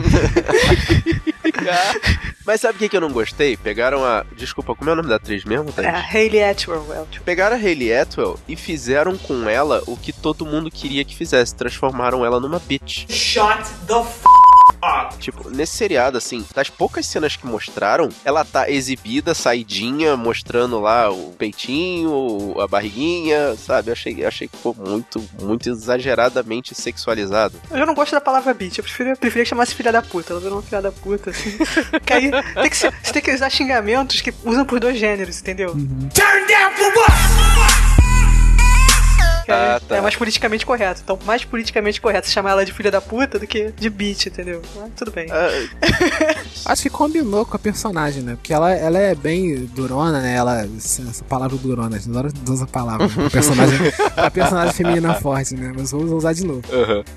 [2.45, 3.55] Mas sabe o que, que eu não gostei?
[3.55, 4.25] Pegaram a.
[4.35, 5.87] Desculpa, como é o nome da atriz mesmo, Thaís?
[5.87, 7.07] É a Hayley Atwell.
[7.23, 11.55] Pegaram a Hayley Atwell e fizeram com ela o que todo mundo queria que fizesse.
[11.55, 13.09] Transformaram ela numa bitch.
[13.09, 14.38] Shut the f
[15.19, 21.11] Tipo, nesse seriado, assim, das poucas cenas que mostraram, ela tá exibida, saidinha, mostrando lá
[21.11, 23.89] o peitinho, a barriguinha, sabe?
[23.89, 27.59] Eu achei, eu achei que ficou muito, muito exageradamente sexualizado.
[27.71, 30.33] Eu não gosto da palavra bitch, eu preferia, preferia que chamasse filha da puta.
[30.33, 31.57] Ela virou uma filha da puta, assim.
[32.05, 35.39] que aí tem que ser- você tem que usar xingamentos que usam por dois gêneros,
[35.39, 35.71] entendeu?
[35.73, 37.88] Turn down for what?
[39.49, 39.97] É, Ah, tá.
[39.97, 41.01] é mais politicamente correto.
[41.03, 44.27] Então, mais politicamente correto você chamar ela de filha da puta do que de bitch,
[44.27, 44.61] entendeu?
[44.75, 45.27] Mas tudo bem.
[46.65, 48.35] Acho que combinou com a personagem, né?
[48.35, 50.35] Porque ela, ela é bem durona, né?
[50.35, 53.07] Ela, essa palavra durona, a gente adora usar a palavra.
[53.07, 53.25] né?
[53.25, 53.77] A personagem,
[54.15, 55.73] a personagem feminina forte, né?
[55.75, 56.61] Mas vamos usar de novo.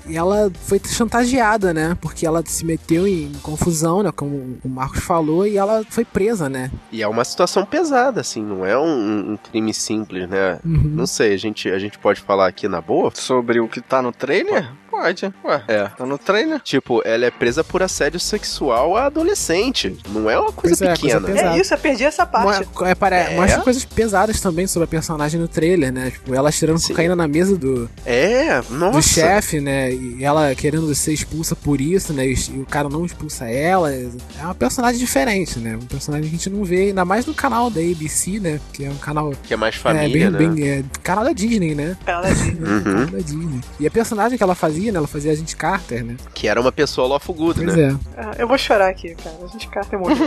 [0.07, 1.97] E ela foi chantageada, né?
[2.01, 4.11] Porque ela se meteu em confusão, né?
[4.11, 6.71] Como o Marcos falou, e ela foi presa, né?
[6.91, 10.59] E é uma situação pesada, assim, não é um, um crime simples, né?
[10.65, 10.81] Uhum.
[10.95, 13.11] Não sei, a gente, a gente pode falar aqui na boa?
[13.13, 14.69] Sobre o que tá no trailer?
[14.93, 15.33] Pode.
[15.43, 15.83] Ué, É.
[15.87, 16.59] tá no trailer.
[16.61, 19.97] Tipo, ela é presa por assédio sexual a adolescente.
[20.09, 21.53] Não é uma coisa Pois é, coisa pequena.
[21.55, 22.67] É isso, eu perdi essa parte.
[22.79, 23.35] Mo- é, pare- É?
[23.35, 26.11] Mostra coisas pesadas também sobre a personagem no trailer, né?
[26.11, 28.97] Tipo, ela tirando cocaína na mesa do, É, nossa.
[28.97, 29.91] do chefe, né?
[29.91, 32.27] E ela querendo ser expulsa por isso, né?
[32.27, 33.91] E, e o cara não expulsa ela.
[33.91, 34.09] É
[34.41, 35.75] uma personagem diferente, né?
[35.75, 38.59] Um personagem que a gente não vê, ainda mais no canal da ABC, né?
[38.71, 39.33] Que é um canal.
[39.43, 40.55] Que é mais é, família, bem, né?
[40.55, 41.97] bem- é, canal da Disney, né?
[42.05, 42.59] Canal da Disney.
[42.63, 42.83] Uhum.
[42.83, 43.61] Canal da Disney.
[43.79, 44.97] E a personagem que ela fazia, né?
[44.97, 46.15] Ela fazia a gente Carter, né?
[46.33, 47.97] Que era uma pessoa lawful good, Pois né?
[48.17, 48.21] é.
[48.21, 49.35] Ah, Eu vou chorar aqui, cara.
[49.43, 50.17] A gente Carter morreu.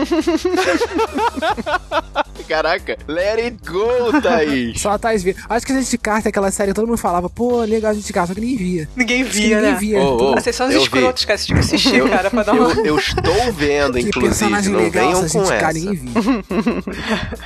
[2.47, 4.79] Caraca, let it go, Thaís.
[4.79, 5.35] Só a Thais via.
[5.49, 8.29] Acho que a gente Carter, aquela série, todo mundo falava, pô, legal a gente Carter,
[8.29, 8.89] só que ninguém via.
[8.95, 9.77] Ninguém que via, ninguém né?
[9.79, 9.99] via.
[9.99, 10.85] Ô, ô, Ah, Vocês são os eu vi.
[10.85, 11.37] escrotos, cara.
[11.37, 12.69] Que assistir, pra dar uma...
[12.71, 14.69] Eu, eu estou vendo, Que inclusive.
[14.69, 15.57] Não legal venham com gente essa.
[15.57, 16.11] cara, ninguém via.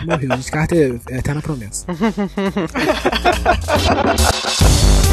[0.06, 0.32] Morreu.
[0.32, 1.86] A gente Carter é eterna promessa.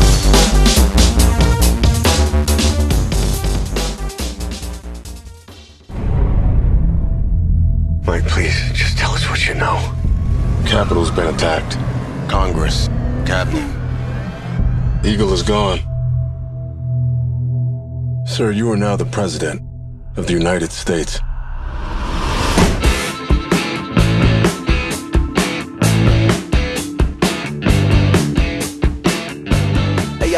[8.08, 9.76] Mike, please, just tell us what you know.
[10.64, 11.76] Capitol's been attacked.
[12.26, 12.88] Congress,
[13.26, 13.68] cabinet.
[15.04, 15.80] Eagle is gone.
[18.26, 19.60] Sir, you are now the President
[20.16, 21.20] of the United States.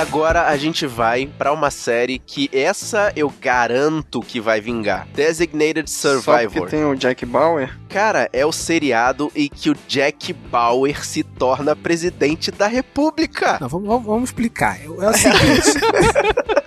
[0.00, 5.06] Agora a gente vai pra uma série que essa eu garanto que vai vingar.
[5.14, 6.52] Designated Só Survivor.
[6.52, 7.78] porque tem o Jack Bauer.
[7.88, 13.58] Cara, é o seriado em que o Jack Bauer se torna presidente da República.
[13.60, 14.80] Não, vamos, vamos, vamos explicar.
[14.82, 15.70] É o seguinte.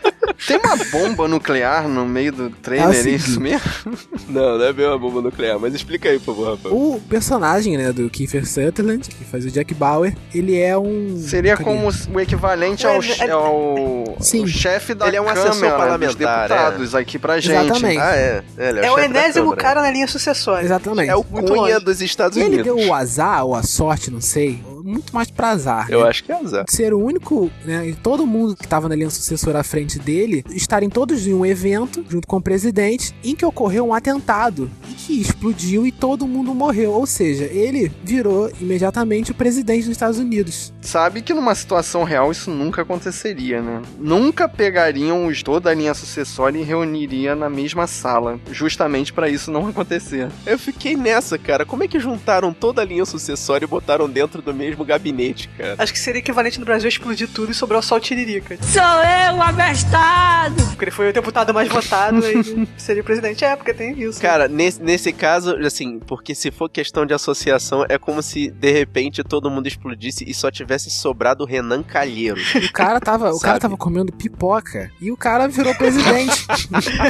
[0.47, 3.39] Tem uma bomba nuclear no meio do É trailer, o é isso seguinte.
[3.39, 3.63] mesmo?
[4.29, 6.73] Não, não é bem uma bomba nuclear, mas explica aí, por favor, Rafael.
[6.75, 11.17] O personagem, né, do Kiefer Sutherland, que faz o Jack Bauer, ele é um.
[11.19, 11.63] Seria cadê?
[11.69, 14.41] como o equivalente ao, ao, Sim.
[14.41, 17.53] ao chefe da Ele é um Câmara assessor dos parlamentar, deputados aqui pra gente.
[17.65, 17.99] Exatamente.
[17.99, 18.43] Ah, é.
[18.57, 20.65] É, ele É o o enésimo cara na linha sucessória.
[20.65, 21.09] Exatamente.
[21.09, 22.75] É o Cunha dos Estados E ele Unidos.
[22.77, 25.87] deu o azar ou a sorte, não sei, muito mais pra azar.
[25.89, 26.09] Eu né?
[26.09, 26.65] acho que é azar.
[26.65, 29.99] de ser o único, né, e todo mundo que tava na linha sucessora à frente
[29.99, 34.69] dele, estarem todos em um evento, junto com o presidente, em que ocorreu um atentado,
[34.89, 36.91] e que explodiu e todo mundo morreu.
[36.91, 40.73] Ou seja, ele virou imediatamente o presidente dos Estados Unidos.
[40.81, 43.81] Sabe que numa situação real isso nunca aconteceria, né?
[43.99, 49.51] Nunca pegariam os toda a linha sucessória e reuniria na mesma sala, justamente pra isso
[49.51, 50.29] não acontecer.
[50.45, 51.65] Eu fiquei nessa, cara.
[51.65, 55.75] Como é que juntaram toda a linha sucessória e botaram dentro do mesmo gabinete, cara?
[55.77, 58.57] Acho que seria equivalente no Brasil a explodir tudo e sobrar só o Tiririca.
[58.61, 60.55] Sou eu, abestado!
[60.69, 63.45] Porque ele foi o deputado mais votado e seria o presidente.
[63.45, 64.21] É, porque tem isso.
[64.21, 68.71] Cara, nesse, nesse caso, assim, porque se for questão de associação, é como se de
[68.71, 72.41] repente todo mundo explodisse e só tivesse sobrado o Renan Calheiro.
[72.63, 76.47] O cara tava, o cara tava comendo pipoca e o cara virou presidente.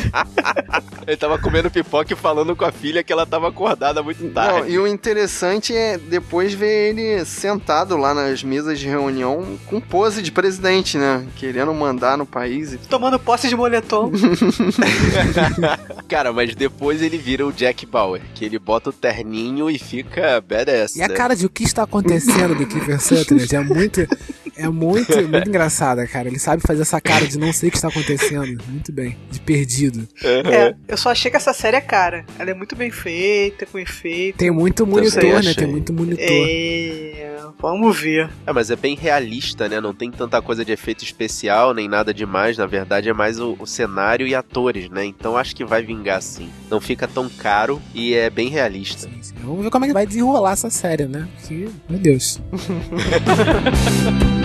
[1.08, 4.60] Ele tava comendo pipoca e falando com a filha que ela tava acordada muito tarde.
[4.62, 9.80] Não, e o interessante é depois ver ele sentado lá nas mesas de reunião com
[9.80, 11.26] pose de presidente, né?
[11.36, 12.74] Querendo mandar no país.
[12.74, 14.12] e- Tomando posse de moletom.
[16.08, 20.42] Cara, mas depois ele vira o Jack Bauer, que ele bota o terninho e fica
[20.42, 20.96] badass.
[20.96, 21.14] E a né?
[21.14, 24.08] cara de o que está acontecendo do Kiefer Sutherland é muito,
[24.56, 26.28] é muito, muito engraçada, cara.
[26.28, 28.62] Ele sabe fazer essa cara de não sei o que está acontecendo.
[28.68, 29.18] Muito bem.
[29.32, 30.08] De perdido.
[30.24, 32.26] É, eu só achei que essa série é cara.
[32.38, 34.38] Ela é muito bem feita, com efeito.
[34.38, 35.38] Tem muito Também monitor, né?
[35.38, 35.56] achei.
[35.56, 36.26] Tem muito monitor.
[36.30, 38.30] É, vamos ver.
[38.46, 39.82] É, mas é bem realista, né?
[39.82, 42.58] Não tem tanta coisa de efeito especial, nem nada demais.
[42.58, 45.06] Na verdade, é mais o, o cenário e atores, né?
[45.06, 46.50] Então acho que vai vingar sim.
[46.70, 49.10] Não fica tão caro e é bem realista.
[49.42, 51.28] Vamos ver como é que vai desenrolar essa série, né?
[51.40, 52.40] Porque, meu Deus.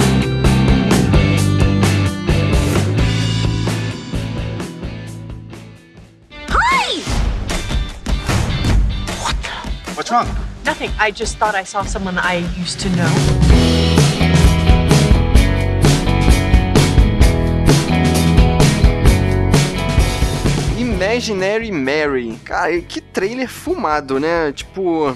[10.08, 10.36] What's wrong?
[10.64, 10.90] Nothing.
[10.98, 13.12] I just thought I saw someone I used to know.
[20.78, 22.40] Imaginary Mary.
[22.42, 24.50] Cara, que trailer fumado, né?
[24.52, 25.14] Tipo,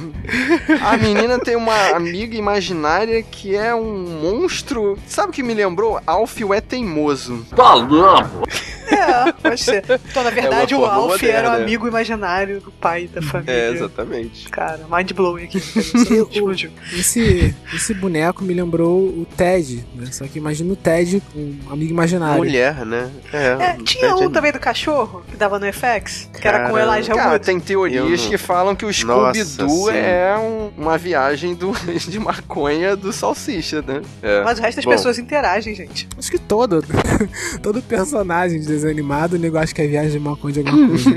[0.83, 4.99] a menina tem uma amiga imaginária que é um monstro.
[5.07, 6.03] Sabe o que me lembrou?
[6.07, 7.47] Alfio é teimoso.
[7.57, 8.47] Tá louco?
[8.93, 9.85] É, pode ser.
[10.11, 11.65] Então, na verdade, É o Alf era o moderna.
[11.65, 13.53] amigo imaginário do pai da família.
[13.53, 14.49] É, exatamente.
[14.49, 15.59] Cara, mind blowing aqui.
[15.79, 16.71] Explodiu.
[16.93, 20.07] Esse, esse boneco me lembrou o Ted, né?
[20.13, 22.39] Só que imagina o Ted, um amigo imaginário.
[22.39, 23.11] Mulher, né?
[23.33, 26.79] É, É, tinha um também do cachorro que dava no FX, que era com o.
[26.79, 27.45] Elijah Cara, Wood.
[27.45, 32.97] tem teorias não- que falam que o Scooby-Doo é um- uma viagem do, de maconha
[32.97, 34.03] do Salsicha, né?
[34.23, 34.43] É.
[34.43, 36.09] Mas o resto das Bom, pessoas interagem, gente.
[36.19, 36.83] Acho que todo,
[37.63, 40.89] todo personagem de desenho animado, o nego acha que é viagem de maconha de alguma
[40.89, 41.11] coisa.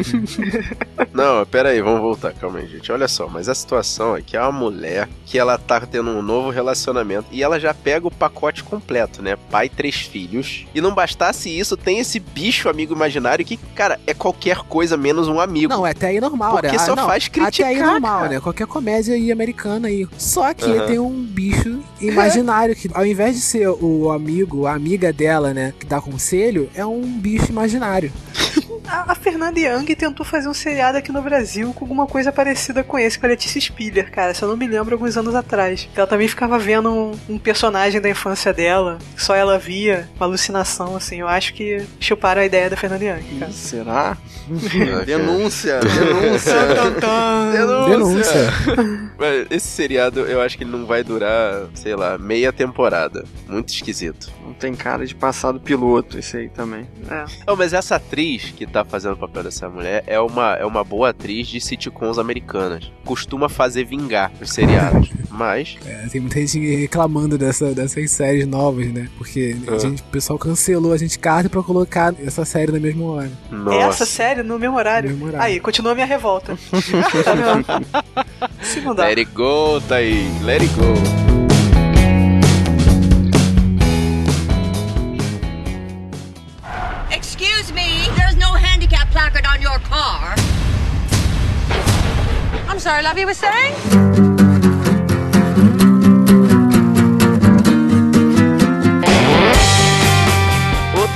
[1.14, 2.92] Não, pera aí, vamos voltar, calma aí, gente.
[2.92, 6.22] Olha só, mas a situação é que é uma mulher que ela tá tendo um
[6.22, 9.38] novo relacionamento e ela já pega o pacote completo, né?
[9.50, 10.66] Pai, três filhos.
[10.74, 15.28] E não bastasse isso, tem esse bicho amigo imaginário que, cara, é qualquer coisa menos
[15.28, 15.74] um amigo.
[15.74, 16.76] Não, é até aí normal, Porque né?
[16.76, 18.30] Ah, só não, faz criticar, Até aí normal, cara.
[18.30, 18.40] né?
[18.40, 20.08] Qualquer comédia aí americana aí.
[20.18, 25.12] Só que tem um bicho imaginário que, ao invés de ser o amigo, a amiga
[25.12, 28.12] dela, né, que dá conselho, é um bicho imaginário.
[28.88, 32.84] A, a Fernanda Young tentou fazer um seriado aqui no Brasil com alguma coisa parecida
[32.84, 34.34] com esse, com a Letícia Spiller, cara.
[34.34, 35.88] Se eu não me lembro, alguns anos atrás.
[35.96, 40.26] Ela também ficava vendo um, um personagem da infância dela, que só ela via, uma
[40.26, 41.22] alucinação, assim.
[41.22, 43.52] Eu acho que chuparam a ideia da Fernanda Young, cara.
[43.52, 44.18] Será?
[45.06, 46.54] Denúncia, denúncia.
[47.88, 48.54] Denúncia.
[49.18, 53.26] Mas esse seriado, eu acho que ele não vai durar, sei lá, meia temporada.
[53.48, 54.32] Muito esquisito.
[54.46, 56.88] Não tem cara de passado piloto esse aí também.
[57.10, 57.26] É.
[57.48, 60.84] Não, mas essa atriz que tá fazendo o papel dessa mulher é uma, é uma
[60.84, 62.92] boa atriz de sitcoms americanas.
[63.06, 65.10] Costuma fazer vingar os seriados.
[65.32, 69.10] Mas, É, tem muita gente reclamando dessa, dessas séries novas, né?
[69.18, 69.78] Porque a Ah.
[69.80, 73.32] gente, o pessoal cancelou a gente carta pra colocar essa série na mesma hora.
[73.52, 73.78] nossa.
[74.04, 75.10] Essa série no mesmo horário.
[75.10, 75.46] No mesmo horário.
[75.46, 76.58] Aí, continua a minha revolta.
[78.62, 79.06] Se não dá.
[79.08, 80.26] Let it go, tá aí.
[80.44, 81.25] Let it go.
[89.16, 90.36] Placard on your car.
[92.68, 94.35] I'm sorry, love, you were saying?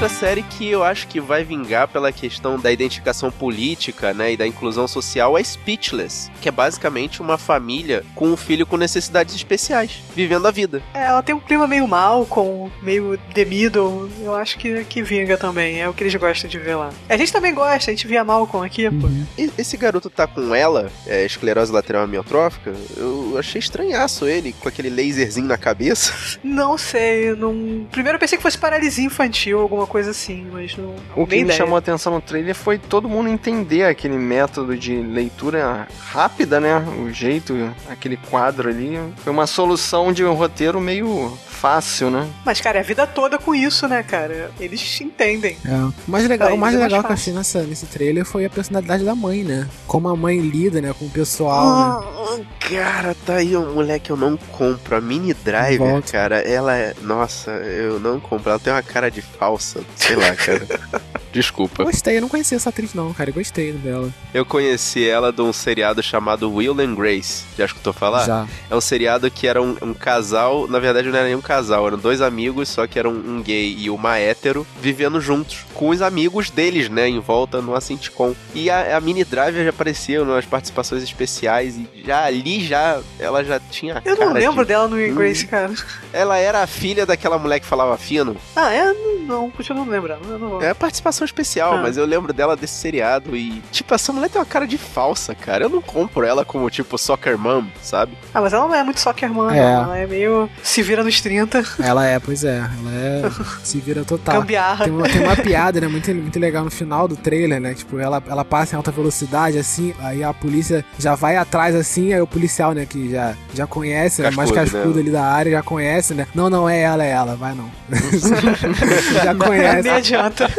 [0.02, 4.38] Outra série que eu acho que vai vingar pela questão da identificação política, né, e
[4.38, 9.36] da inclusão social é Speechless, que é basicamente uma família com um filho com necessidades
[9.36, 10.82] especiais, vivendo a vida.
[10.94, 14.10] É, ela tem um clima meio mal, com meio The Middle.
[14.22, 15.82] Eu acho que, que vinga também.
[15.82, 16.92] É o que eles gostam de ver lá.
[17.10, 19.10] A gente também gosta, a gente via Malcolm aqui, pô.
[19.38, 24.70] E esse garoto tá com ela, é, esclerose lateral amiotrófica, eu achei estranhaço ele, com
[24.70, 26.40] aquele laserzinho na cabeça.
[26.42, 27.86] Não sei, não.
[27.92, 30.96] Primeiro eu pensei que fosse paralisia infantil, alguma coisa assim, mas não.
[31.16, 31.58] O que me ideia.
[31.58, 36.78] chamou a atenção no trailer foi todo mundo entender aquele método de leitura rápida, né?
[37.04, 37.54] O jeito,
[37.90, 38.98] aquele quadro ali.
[39.18, 42.28] Foi uma solução de um roteiro meio fácil, né?
[42.46, 44.52] Mas, cara, é a vida toda com isso, né, cara?
[44.60, 45.58] Eles entendem.
[45.66, 45.70] É.
[45.76, 48.24] O mais legal, Pra o mais é mais legal que eu achei nessa, nesse trailer
[48.26, 49.68] foi a personalidade da mãe, né?
[49.86, 51.66] Como a mãe lida, né, com o pessoal,
[52.02, 52.08] né?
[52.08, 52.40] Ah,
[52.70, 54.96] Cara, tá aí um moleque eu não compro.
[54.96, 56.12] A Mini Driver, Volta.
[56.12, 56.94] cara, ela é.
[57.02, 58.52] Nossa, eu não compro.
[58.52, 59.82] Ela tem uma cara de falsa.
[59.96, 60.66] Sei lá, cara.
[61.32, 61.84] Desculpa.
[61.84, 63.30] Gostei, eu não conhecia essa atriz não, cara.
[63.30, 64.10] Eu gostei dela.
[64.34, 67.44] Eu conheci ela de um seriado chamado Will and Grace.
[67.58, 68.26] Já escutou falar?
[68.26, 68.48] Já.
[68.70, 71.88] É um seriado que era um, um casal, na verdade não era nem um casal,
[71.88, 76.02] eram dois amigos, só que eram um gay e uma hétero, vivendo juntos, com os
[76.02, 78.34] amigos deles, né, em volta numa sitcom.
[78.54, 83.44] E a, a Mini Driver já apareceu nas participações especiais e já ali já, ela
[83.44, 85.74] já tinha Eu não lembro de- dela no Grace, cara.
[86.12, 88.36] Ela era a filha daquela mulher que falava fino.
[88.56, 88.92] Ah, é?
[88.94, 90.28] Não, não continuo não lembrando.
[90.30, 90.62] Eu não.
[90.62, 91.82] É participação especial, Ah.
[91.82, 95.34] mas eu lembro dela desse seriado e, tipo, essa mulher tem uma cara de falsa,
[95.36, 95.66] cara.
[95.66, 98.18] Eu não compro ela como, tipo, soccer mom, sabe?
[98.34, 99.62] Ah, mas ela não é muito soccer man, É.
[99.62, 99.84] não.
[99.84, 100.50] Ela é meio.
[100.64, 101.64] Se vira nos 30.
[101.80, 102.58] Ela é, pois é.
[102.58, 103.32] Ela é.
[103.64, 104.42] se vira total.
[104.42, 104.86] Gambiarra.
[104.86, 105.88] Tem uma, tem uma piada, né?
[105.88, 107.74] Muito, muito legal no final do trailer, né?
[107.74, 112.14] Tipo, ela, ela passa em alta velocidade, assim, aí a polícia já vai atrás, assim,
[112.14, 115.02] aí o policial, né, que já, já conhece, né, mais Cascudo, cascudo né?
[115.02, 116.28] ali da área, já conhece, né?
[116.34, 117.70] Não, não, é ela, é ela, vai não.
[119.24, 119.82] já conhece.
[119.84, 120.50] Nem adianta.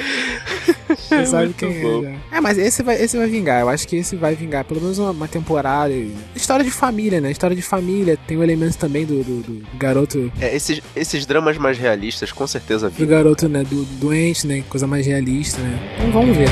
[0.96, 2.04] Você sabe quem bom.
[2.04, 2.36] é, já.
[2.36, 3.60] É, mas esse vai, esse vai vingar.
[3.60, 4.64] Eu acho que esse vai vingar.
[4.64, 5.92] Pelo menos uma, uma temporada.
[6.34, 7.30] História de família, né?
[7.30, 8.16] História de família.
[8.26, 10.30] Tem o elemento também do, do, do garoto.
[10.40, 13.06] É, esses, esses dramas mais realistas, com certeza, Do vi.
[13.06, 13.62] garoto, né?
[13.64, 14.62] Do, doente, né?
[14.68, 15.78] Coisa mais realista, né?
[15.98, 16.48] Então vamos ver.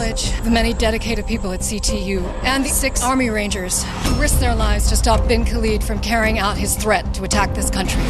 [0.00, 4.54] Acknowledge the many dedicated people at CTU and the six Army Rangers who risked their
[4.54, 8.02] lives to stop Bin Khalid from carrying out his threat to attack this country.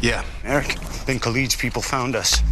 [0.00, 0.78] Yeah, Eric.
[1.06, 2.42] Bin Khalid's people found us.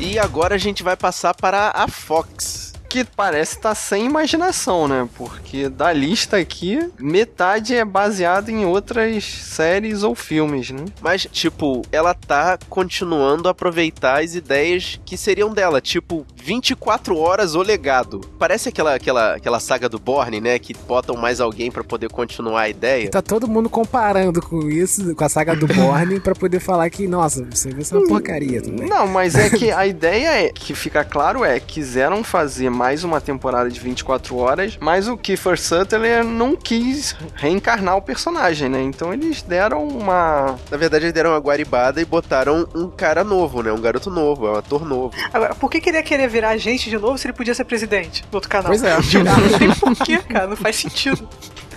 [0.00, 2.71] E agora a gente vai passar para a Fox.
[2.92, 5.08] Que parece estar sem imaginação, né?
[5.16, 10.84] Porque da lista aqui, metade é baseado em outras séries ou filmes, né?
[11.00, 15.80] Mas, tipo, ela tá continuando a aproveitar as ideias que seriam dela.
[15.80, 18.20] Tipo, 24 horas o legado.
[18.38, 20.58] Parece aquela, aquela, aquela saga do Borne, né?
[20.58, 23.08] Que botam mais alguém para poder continuar a ideia.
[23.08, 27.08] Tá todo mundo comparando com isso, com a saga do Borne, pra poder falar que,
[27.08, 28.86] nossa, você vai ser uma porcaria também.
[28.86, 33.20] Não, mas é que a ideia é, que fica claro é, quiseram fazer mais uma
[33.20, 38.82] temporada de 24 horas, mas o Kiefer Sutherland não quis reencarnar o personagem, né?
[38.82, 40.58] Então eles deram uma...
[40.68, 43.70] Na verdade, eles deram uma guaribada e botaram um cara novo, né?
[43.70, 45.14] Um garoto novo, é um ator novo.
[45.32, 47.64] Agora, por que, que ele ia querer virar agente de novo se ele podia ser
[47.66, 48.66] presidente do outro canal?
[48.66, 48.96] Pois é.
[49.22, 51.28] Não tem porquê, cara, não faz sentido.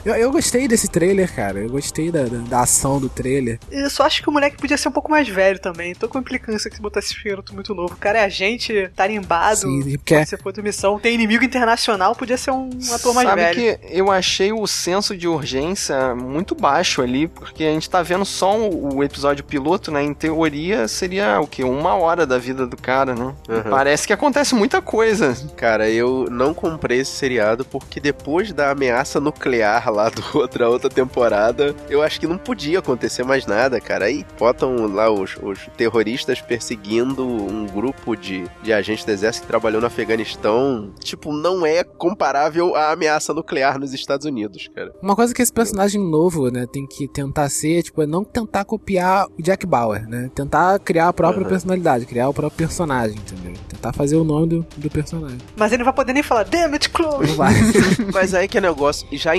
[0.06, 1.60] Eu, eu gostei desse trailer, cara.
[1.60, 3.60] Eu gostei da, da, da ação do trailer.
[3.72, 5.96] Eu só acho que o moleque podia ser um pouco mais velho também.
[5.96, 7.94] Tô com implicância que se botar esse garoto muito novo.
[7.94, 12.38] O cara é agente, tarimbado, Sim, porque- você for de missão, tem inimigo internacional, podia
[12.38, 13.56] ser um ator mais Sabe velho.
[13.80, 18.26] que eu achei o senso de urgência muito baixo ali, porque a gente tá vendo
[18.26, 20.04] só o, o episódio piloto, né?
[20.04, 21.64] Em teoria seria o quê?
[21.64, 23.34] Uma hora da vida do cara, né?
[23.50, 23.64] Uhum.
[23.70, 25.36] Parece que acontece muita coisa.
[25.56, 30.90] Cara, eu não comprei esse seriado porque depois da ameaça nuclear lá do outra outra
[30.90, 34.06] temporada, eu acho que não podia acontecer mais nada, cara.
[34.06, 39.48] Aí botam lá os, os terroristas perseguindo um grupo de, de agentes do exército que
[39.52, 40.92] trabalhou no Afeganistão.
[41.00, 44.94] Tipo, não é comparável à ameaça nuclear nos Estados Unidos, cara.
[45.02, 48.66] Uma coisa que esse personagem novo, né, tem que tentar ser, tipo, é não tentar
[48.66, 50.30] copiar o Jack Bauer, né?
[50.36, 51.50] Tentar criar a própria Uhum.
[51.50, 53.54] personalidade, criar o próprio personagem, entendeu?
[53.70, 55.38] Tentar fazer o nome do, do personagem.
[55.56, 57.28] Mas ele não vai poder nem falar, damn it, Chloe!
[57.28, 57.54] Não vai.
[58.14, 59.36] Mas aí que é negócio, já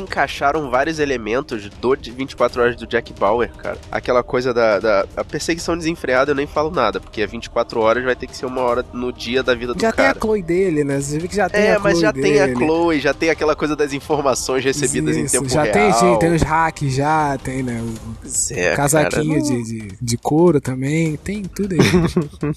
[0.47, 3.79] encaixaram vários elementos do de 24 horas do Jack Bauer, cara.
[3.91, 8.05] Aquela coisa da, da a perseguição desenfreada eu nem falo nada, porque é 24 horas
[8.05, 10.19] vai ter que ser uma hora no dia da vida do já tem a cara.
[10.21, 11.01] Chloe dele, né?
[11.01, 12.57] Você vê que já tem É, a Chloe mas já tem a dele.
[12.59, 15.73] Chloe, já tem aquela coisa das informações recebidas em Isso, tempo já real.
[15.73, 17.81] tem, sim, tem os hacks já, tem, né?
[17.83, 21.79] O Pois é, casaquinho cara, não- de, de, de couro também, tem tudo aí.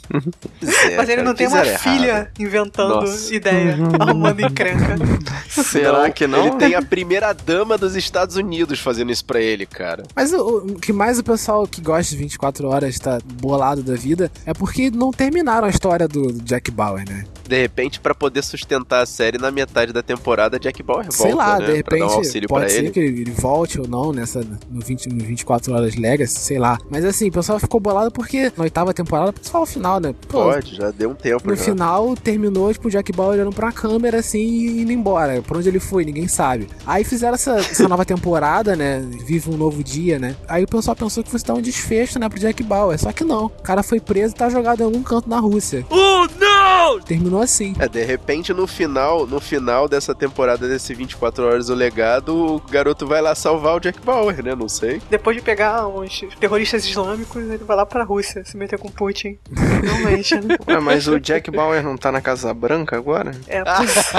[0.59, 1.79] Pois é, Mas ele cara, não tem uma errado.
[1.81, 3.33] filha inventando Nossa.
[3.33, 4.95] ideia, arrumando encrenca.
[5.49, 6.47] Será que não?
[6.47, 10.03] Ele tem a primeira dama dos Estados Unidos fazendo isso pra ele, cara.
[10.15, 13.95] Mas o, o que mais o pessoal que gosta de 24 horas tá bolado da
[13.95, 17.25] vida é porque não terminaram a história do, do Jack Bauer, né?
[17.49, 21.33] De repente, pra poder sustentar a série na metade da temporada, Jack Bauer volta, Sei
[21.33, 21.65] lá, né?
[21.65, 22.91] de um repente auxílio pode ser ele.
[22.91, 26.77] que ele volte ou não nessa no, 20, no 24 horas Legacy, sei lá.
[26.91, 30.13] Mas assim, o pessoal ficou bolado porque na oitava temporada, só o final, né?
[30.27, 31.63] Pô, Pode, já deu um tempo No já.
[31.63, 35.41] final, terminou, tipo, o Jack Bauer olhando pra câmera, assim, e indo embora.
[35.41, 36.67] Pra onde ele foi, ninguém sabe.
[36.85, 38.99] Aí fizeram essa, essa nova temporada, né?
[39.25, 40.35] Vive um novo dia, né?
[40.47, 42.99] Aí o pessoal pensou que fosse dar um desfecho, né, pro Jack Bauer.
[42.99, 43.45] Só que não.
[43.47, 45.83] O cara foi preso e tá jogado em algum canto na Rússia.
[45.89, 46.99] Oh, não!
[47.01, 47.73] Terminou assim.
[47.79, 52.59] É, de repente, no final, no final dessa temporada desse 24 horas o legado, o
[52.59, 54.55] garoto vai lá salvar o Jack Bauer, né?
[54.55, 55.01] Não sei.
[55.09, 59.37] Depois de pegar uns terroristas islâmicos, ele vai lá pra Rússia se meter com Putin.
[59.83, 60.57] Realmente, né?
[60.67, 63.31] Ué, mas o Jack Bauer não tá na Casa Branca agora?
[63.47, 64.11] É, pois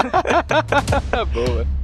[1.33, 1.80] Boa.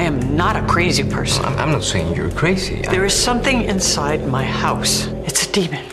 [0.00, 1.44] I am not a crazy person.
[1.44, 2.80] I'm not saying you're crazy.
[2.80, 5.08] There is something inside my house.
[5.28, 5.84] It's a demon,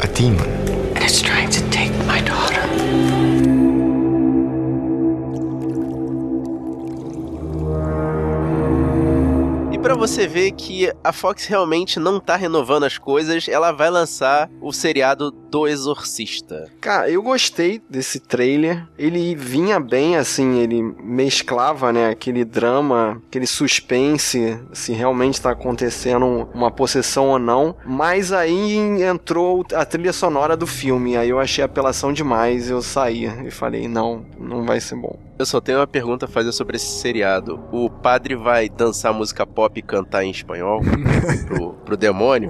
[0.00, 0.48] a demon.
[0.94, 2.55] and it's trying to take my daughter.
[9.86, 14.50] Pra você ver que a Fox realmente não tá renovando as coisas, ela vai lançar
[14.60, 16.68] o seriado do Exorcista.
[16.80, 18.84] Cara, eu gostei desse trailer.
[18.98, 26.48] Ele vinha bem, assim, ele mesclava, né, aquele drama, aquele suspense, se realmente tá acontecendo
[26.52, 27.76] uma possessão ou não.
[27.86, 31.16] Mas aí entrou a trilha sonora do filme.
[31.16, 32.68] Aí eu achei apelação demais.
[32.68, 35.25] Eu saí e falei, não, não vai ser bom.
[35.38, 37.60] Eu só tenho uma pergunta a fazer sobre esse seriado.
[37.70, 40.80] O padre vai dançar música pop e cantar em espanhol
[41.46, 42.48] pro, pro demônio?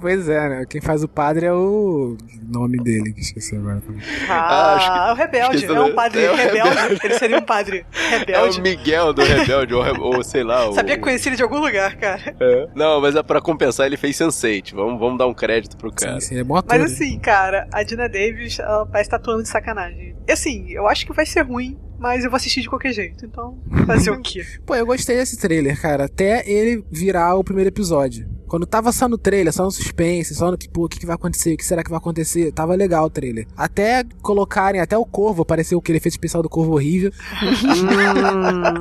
[0.00, 0.64] Pois é, né?
[0.68, 2.16] Quem faz o padre é o
[2.48, 4.00] nome dele, que esqueci agora também.
[4.28, 5.56] Ah, acho que- é o rebelde.
[5.56, 6.68] esqueci É um padre é o rebelde.
[6.78, 7.00] rebelde.
[7.04, 8.60] Ele seria um padre É rebelde.
[8.60, 10.68] o Miguel do Rebelde, ou, ou sei lá.
[10.68, 10.72] O...
[10.72, 12.36] Sabia que conheci ele de algum lugar, cara.
[12.38, 12.68] É.
[12.76, 14.72] Não, mas é pra compensar, ele fez Sense8.
[14.74, 16.20] Vamos, vamos dar um crédito pro cara.
[16.20, 16.78] Sim, sim, é bom ator.
[16.78, 20.14] Mas assim, cara, a Dina Davis, ela parece estar atuando de sacanagem.
[20.28, 23.26] E assim, eu acho que vai ser ruim, mas eu vou assistir de qualquer jeito.
[23.26, 24.42] Então, fazer o quê?
[24.64, 26.06] Pô, eu gostei desse trailer, cara.
[26.06, 28.26] Até ele virar o primeiro episódio.
[28.50, 31.06] Quando tava só no trailer, só no suspense, só no que, pô, o que, que
[31.06, 33.46] vai acontecer, o que será que vai acontecer, tava legal o trailer.
[33.56, 37.12] Até colocarem, até o Corvo, apareceu aquele efeito especial do Corvo horrível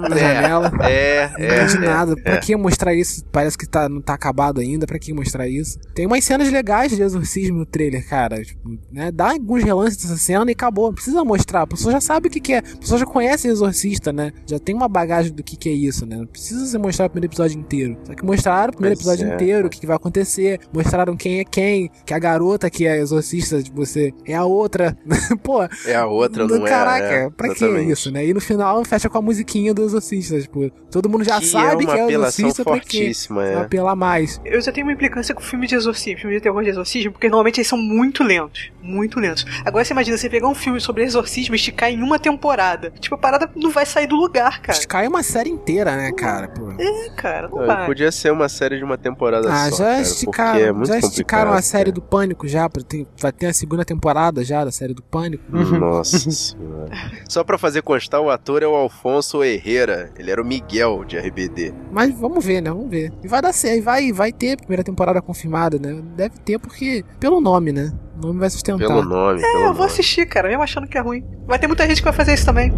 [0.10, 0.72] na janela.
[0.90, 1.64] É, Não é.
[1.64, 2.16] entendi é, nada.
[2.16, 2.38] Pra é.
[2.38, 3.24] que mostrar isso?
[3.26, 4.88] Parece que tá, não tá acabado ainda.
[4.88, 5.78] Pra que mostrar isso?
[5.94, 8.44] Tem umas cenas legais de exorcismo no trailer, cara.
[8.44, 9.12] Tipo, né?
[9.12, 10.88] Dá alguns relances dessa cena e acabou.
[10.88, 11.62] Não precisa mostrar.
[11.62, 12.58] A pessoa já sabe o que, que é.
[12.58, 14.32] A pessoa já conhece exorcista, né?
[14.48, 16.18] Já tem uma bagagem do que, que é isso, né?
[16.18, 17.98] Não precisa você mostrar o primeiro episódio inteiro.
[18.04, 19.36] Só que mostraram o primeiro Pois episódio é.
[19.60, 20.60] Inteiro, o que, que vai acontecer.
[20.74, 21.92] Mostraram quem é quem.
[22.06, 24.98] Que a garota que é exorcista de você é a outra.
[25.44, 26.70] Pô, É a outra, não é?
[26.70, 28.26] Caraca, é, pra que isso, né?
[28.26, 30.40] E no final fecha com a musiquinha do exorcista.
[30.40, 32.98] Tipo, todo mundo já Que sabe é que é o apelação exorcista pra quê?
[32.98, 33.54] fortíssima, é.
[33.56, 34.40] Vai apelar mais.
[34.46, 37.28] Eu já tenho uma implicância com filme de exorcismo, filme de terror de exorcismo, porque
[37.28, 38.72] normalmente eles são muito lentos.
[38.82, 39.46] Muito lentos.
[39.66, 42.92] Agora você imagina você pegar um filme sobre exorcismo e esticar em uma temporada.
[43.00, 44.80] Tipo, a parada não vai sair do lugar, cara.
[44.88, 46.48] Cai uma série inteira, né, cara?
[46.48, 46.72] Pô.
[46.78, 47.86] É, cara, não Não, vai.
[47.86, 49.78] podia ser uma série de uma temporada Ah, só.
[49.78, 53.06] já cara, esticaram, porque é muito já esticaram a série do Pânico já, pra ter,
[53.20, 55.44] vai ter a segunda temporada já da série do Pânico.
[55.52, 56.90] Nossa senhora.
[57.28, 60.12] Só pra fazer constar, o ator é o Alfonso Herrera.
[60.18, 61.74] Ele era o Miguel de RBD.
[61.92, 62.70] Mas vamos ver, né?
[62.70, 63.12] Vamos ver.
[63.24, 66.02] E vai dar certo, vai, vai ter primeira temporada confirmada, né?
[66.16, 67.92] Deve ter porque pelo nome, né?
[68.22, 68.86] O nome vai sustentar.
[68.88, 69.86] Pelo nome, É, pelo eu vou nome.
[69.86, 71.24] assistir, cara, mesmo achando que é ruim.
[71.48, 72.72] Vai ter muita gente que vai fazer isso também.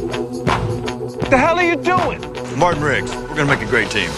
[0.00, 2.20] What the hell are you doing?
[2.56, 4.10] Martin Riggs, we're gonna make a great team.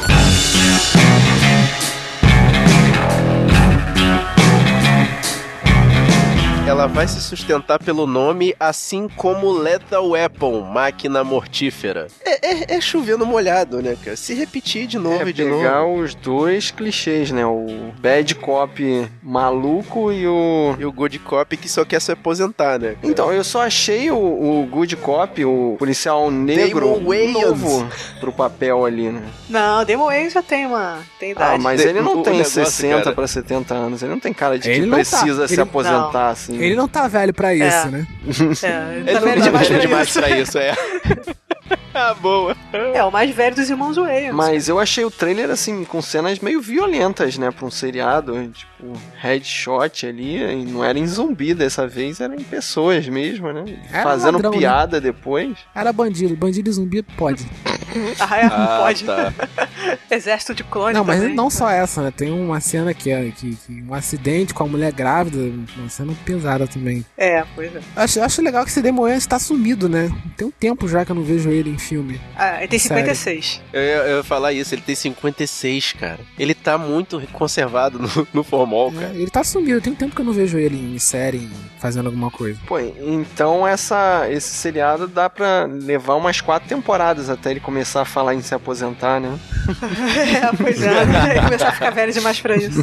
[6.65, 12.07] Ela vai se sustentar pelo nome, assim como Lethal Weapon, Máquina Mortífera.
[12.25, 14.17] É, é, é chovendo molhado, né, cara?
[14.17, 16.01] Se repetir de novo É e de pegar novo.
[16.01, 17.45] os dois clichês, né?
[17.45, 17.67] O
[18.01, 20.75] bad cop maluco e o...
[20.79, 22.95] E o Good Cop que só quer se aposentar, né?
[22.95, 22.99] cara?
[23.03, 27.89] Então, eu só achei o, o good cop, o policial negro, Damon novo
[28.21, 29.23] pro papel ali, né?
[29.49, 30.99] Não, Demon Wayans já tem uma.
[31.19, 31.57] Tem idade.
[31.57, 33.15] Ah, mas De- ele não o tem negócio, 60 cara.
[33.17, 34.03] pra 70 anos.
[34.03, 34.95] Ele não tem cara de Ele que tá.
[34.97, 36.31] precisa se Ele- aposentar, não.
[36.31, 36.52] assim.
[36.59, 37.91] Ele não tá velho pra isso, É.
[37.91, 38.07] né?
[38.63, 40.19] É, ele Ele tá não velho tá demais demais isso.
[40.21, 40.75] pra isso, é.
[41.95, 42.57] ah, boa.
[42.73, 44.35] É, o mais velho dos irmãos Wayans.
[44.35, 47.51] Mas eu achei o trailer, assim, com cenas meio violentas, né?
[47.51, 48.33] Pra um seriado.
[48.49, 50.37] Tipo, headshot ali.
[50.43, 53.65] E não era em zumbi dessa vez, era em pessoas mesmo, né?
[53.93, 54.59] Era Fazendo ladrão, né?
[54.59, 55.57] piada depois.
[55.75, 56.37] Era bandido.
[56.37, 57.47] Bandido e zumbi pode.
[58.21, 59.05] Ah, é, Ah, pode.
[59.05, 59.35] tá.
[60.11, 61.35] Exército de clones Não, mas também.
[61.35, 62.11] não só essa, né?
[62.11, 65.37] Tem uma cena que é que, que um acidente com a mulher grávida,
[65.77, 67.05] uma cena pesada também.
[67.19, 67.81] É, pois é.
[67.95, 70.11] Acho, acho legal que esse Demon Wayans tá sumido, né?
[70.39, 72.21] Tem um tempo já que eu não vejo ele em filme.
[72.37, 73.03] Ah, ele tem Sério.
[73.05, 73.61] 56.
[73.73, 76.21] Eu, ia- eu ia falar isso, ele tem 56, cara.
[76.39, 79.15] Ele tá muito conservado no, no formol, É, cara.
[79.15, 81.49] ele tá sumido, tem um tempo que eu não vejo ele em série,
[81.81, 82.59] fazendo alguma coisa.
[82.67, 88.05] Pô, então essa, esse seriado dá pra levar umas quatro temporadas até ele começar a
[88.05, 89.39] falar em se aposentar, né?
[90.43, 91.03] é, pois é.
[91.33, 92.81] Ele começar a ficar velho demais pra isso.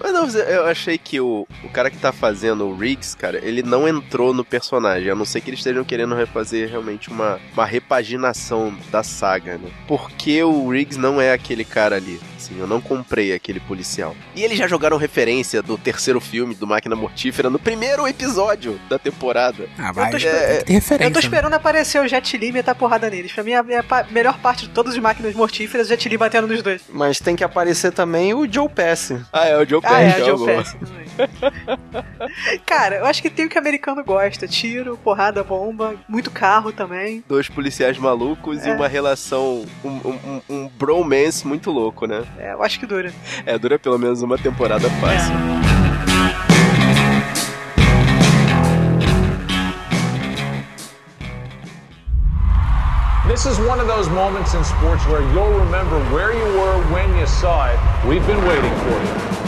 [0.00, 3.62] Mas não, eu achei que o, o cara que tá fazendo o Riggs, cara, ele
[3.62, 7.64] não entrou no personagem, a não ser que eles estejam querendo refazer realmente uma, uma
[8.22, 9.70] repaginação da saga, né?
[9.88, 12.20] Porque o Riggs não é aquele cara ali.
[12.42, 14.16] Assim, eu não comprei aquele policial.
[14.34, 18.98] E eles já jogaram referência do terceiro filme do Máquina Mortífera no primeiro episódio da
[18.98, 19.68] temporada.
[19.78, 20.10] Ah, vai.
[20.10, 21.08] tô Tem esperando- que ter referência.
[21.08, 21.24] Eu tô né?
[21.24, 23.32] esperando aparecer o Jet Li e meter a porrada neles.
[23.32, 26.08] Pra mim, a, minha pa- melhor parte de todas as máquinas mortíferas é o Jet
[26.08, 26.82] Li batendo nos dois.
[26.88, 29.20] Mas tem que aparecer também o Joe Pesci.
[29.32, 31.02] Ah, é o Joe Ah, é, Pesci, o Joe também.
[32.66, 36.72] Cara, eu acho que tem o que o americano gosta: tiro, porrada, bomba, muito carro
[36.72, 37.22] também.
[37.28, 38.74] Dois policiais malucos e É.
[38.74, 42.22] uma relação, um, um, um- um bromance muito louco, né?
[42.38, 43.12] É, eu acho que dura.
[43.46, 45.34] É, dura pelo menos uma temporada fácil.
[53.28, 57.08] This is one of those moments in sports where you'll remember where you were when
[57.18, 57.78] you saw it.
[58.06, 59.41] We've been waiting for you.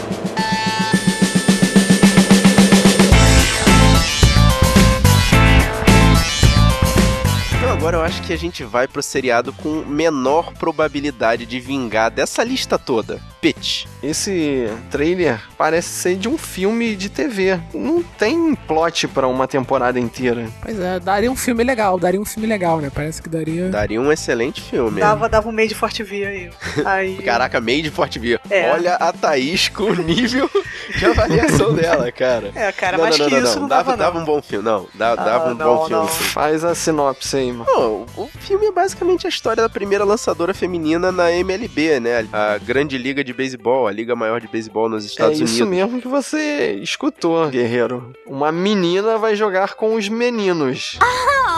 [7.85, 12.43] Agora eu acho que a gente vai pro seriado com menor probabilidade de vingar dessa
[12.43, 13.20] lista toda.
[13.45, 13.84] Pitch.
[14.03, 17.61] Esse trailer parece ser de um filme de TV.
[17.74, 20.47] Não tem plot pra uma temporada inteira.
[20.62, 22.90] Pois é, daria um filme legal, daria um filme legal, né?
[22.95, 23.68] Parece que daria.
[23.68, 24.99] Daria um excelente filme.
[24.99, 26.51] Dava, dava um meio de Forte Via aí.
[26.86, 28.40] aí Caraca, meio de Forte Via.
[28.49, 28.70] É.
[28.72, 30.49] Olha a Thaís com o nível
[30.97, 32.51] de avaliação dela, cara.
[32.55, 33.97] É, cara, mais que isso não dava, dava, não.
[33.99, 34.64] dava um bom filme.
[34.64, 36.03] Não, dava, Ah, dava um não, bom filme.
[36.03, 36.09] não.
[36.09, 37.66] Faz a sinopse aí, mano.
[37.66, 42.26] Não, o filme é basicamente a história da primeira lançadora feminina na MLB, né?
[42.32, 45.68] A grande liga de beisebol, a liga maior de beisebol nos É Estados isso Unidos.
[45.68, 48.12] mesmo que você escutou, guerreiro.
[48.26, 50.99] Uma menina vai jogar com os meninos.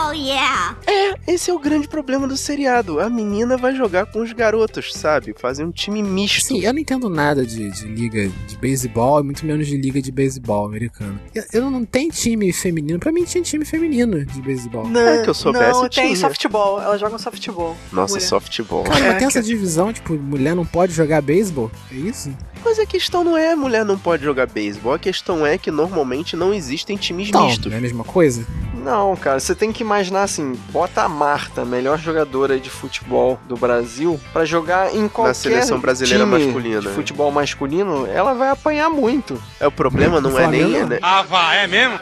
[0.09, 0.77] Oh, yeah.
[0.85, 2.99] É, esse é o grande problema do seriado.
[2.99, 5.33] A menina vai jogar com os garotos, sabe?
[5.37, 6.45] Fazer um time misto.
[6.47, 10.11] Sim, eu não entendo nada de, de liga de beisebol, muito menos de liga de
[10.11, 11.19] beisebol americano.
[11.35, 12.99] Eu, eu não tenho time feminino.
[12.99, 14.87] Pra mim tinha time feminino de beisebol.
[14.87, 16.15] Não, É que eu soubesse, não tem tinha.
[16.15, 16.81] softball.
[16.81, 17.75] Elas jogam softball.
[17.91, 18.27] Nossa, Mulher.
[18.27, 18.83] softball.
[18.83, 21.66] Cara, É, mas tem essa divisão, tipo, mulher não pode jogar beisebol?
[21.91, 22.31] É isso?
[22.63, 25.71] Mas a questão não é a mulher não pode jogar beisebol, a questão é que
[25.71, 27.65] normalmente não existem times Não, mistos.
[27.67, 28.45] não é a mesma coisa?
[28.73, 33.57] Não, cara, você tem que imaginar assim, bota a Marta, melhor jogadora de futebol do
[33.57, 36.81] Brasil, pra jogar em qualquer seleção brasileira time masculina.
[36.81, 39.41] de futebol masculino, ela vai apanhar muito.
[39.59, 40.99] É o problema não é nem né?
[41.01, 41.99] Ah, vá, é mesmo?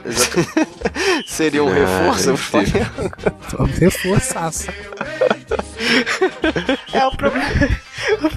[1.25, 2.37] Seria um Ah, reforço sim.
[2.37, 3.65] Flamengo.
[3.79, 4.67] Reforçaço.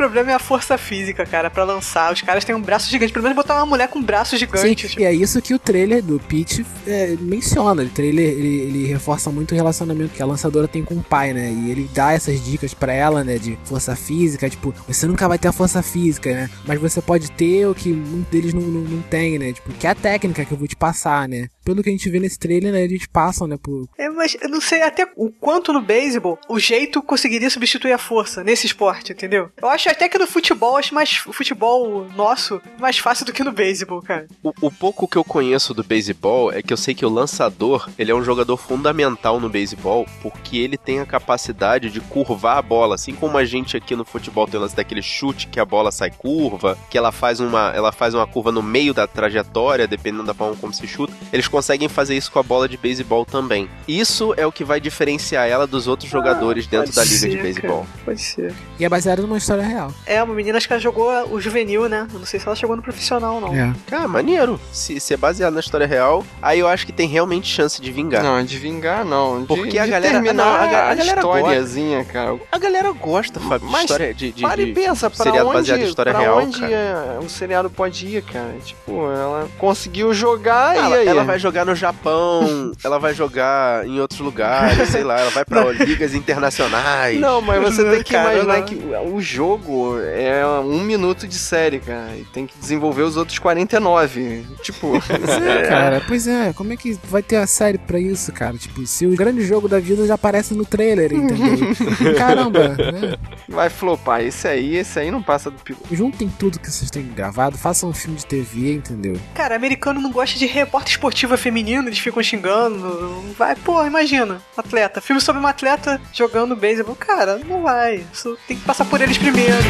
[0.09, 2.13] problema é a força física, cara, pra lançar.
[2.13, 3.13] Os caras têm um braço gigante.
[3.13, 4.89] Pelo menos botar uma mulher com um braço Sim, gigante.
[4.89, 7.83] tipo, e é isso que o trailer do Peach é, menciona.
[7.83, 11.33] O trailer ele, ele reforça muito o relacionamento que a lançadora tem com o pai,
[11.33, 11.51] né?
[11.51, 13.39] E ele dá essas dicas pra ela, né?
[13.39, 16.51] De força física, tipo, você nunca vai ter a força física, né?
[16.67, 19.53] Mas você pode ter o que muitos deles não, não, não tem, né?
[19.53, 21.49] Tipo, que é a técnica que eu vou te passar, né?
[21.65, 22.83] Pelo que a gente vê nesse trailer, né?
[22.83, 23.57] Eles passam, né?
[23.63, 23.89] Por...
[23.99, 27.99] É, mas eu não sei até o quanto no beisebol o jeito conseguiria substituir a
[27.99, 29.51] força nesse esporte, entendeu?
[29.61, 33.43] Eu acho até que no futebol, acho mais o futebol nosso mais fácil do que
[33.43, 34.29] no beisebol, cara.
[34.41, 37.91] O, o pouco que eu conheço do beisebol é que eu sei que o lançador,
[37.99, 42.63] ele é um jogador fundamental no beisebol, porque ele tem a capacidade de curvar a
[42.63, 45.65] bola, assim como a gente aqui no futebol tem o lance daquele chute que a
[45.65, 49.89] bola sai curva, que ela faz uma, ela faz uma curva no meio da trajetória,
[49.89, 51.13] dependendo da forma como se chuta.
[51.33, 53.69] Eles conseguem fazer isso com a bola de beisebol também.
[53.89, 57.31] Isso é o que vai diferenciar ela dos outros jogadores dentro Pode da liga ser,
[57.31, 57.85] de beisebol.
[58.05, 58.55] Pode ser.
[58.79, 59.88] E é baseado numa história real.
[60.07, 62.07] É, uma menina acho que ela jogou o juvenil, né?
[62.13, 63.55] Eu não sei se ela chegou no profissional, não.
[63.55, 63.73] É.
[63.93, 64.61] Ah, maneiro.
[64.73, 67.91] Se, se é baseado na história real, aí eu acho que tem realmente chance de
[67.93, 68.23] vingar.
[68.23, 69.41] Não, de vingar não.
[69.41, 72.39] De, Porque a de galera- terminar não, a ga- a galera historiazinha, cara.
[72.51, 75.49] A galera gosta, Fábio, de Mas história de, de, Para de e pensa, pra seriado
[75.49, 77.19] onde, baseado em história pra real, onde cara.
[77.23, 78.55] o seriado pode ir, cara?
[78.65, 81.07] Tipo, ela conseguiu jogar e Ela, aí?
[81.09, 85.45] ela vai jogar no Japão, ela vai jogar em outros lugares, sei lá, ela vai
[85.45, 87.21] pra ligas internacionais.
[87.21, 88.75] Não, mas você tem que Cara, imaginar que
[89.13, 92.17] o jogo é um minuto de série, cara.
[92.17, 94.47] E tem que desenvolver os outros 49.
[94.63, 96.53] Tipo, Pois é, cara, pois é.
[96.53, 98.57] Como é que vai ter a série pra isso, cara?
[98.57, 101.75] Tipo, se o grande jogo da vida já aparece no trailer, entendeu?
[102.17, 103.17] Caramba, né?
[103.49, 104.23] vai flopar.
[104.23, 105.95] Esse aí, esse aí não passa do piloto.
[105.95, 109.19] Juntem tudo que vocês têm gravado, façam um filme de TV, entendeu?
[109.35, 113.23] Cara, americano não gosta de repórter esportiva feminino, eles ficam xingando.
[113.37, 115.01] Vai, pô, imagina, atleta.
[115.01, 116.95] Filme sobre uma atleta jogando beisebol.
[116.95, 118.05] Cara, não vai.
[118.13, 119.68] Isso tem que passar por eles primeiro.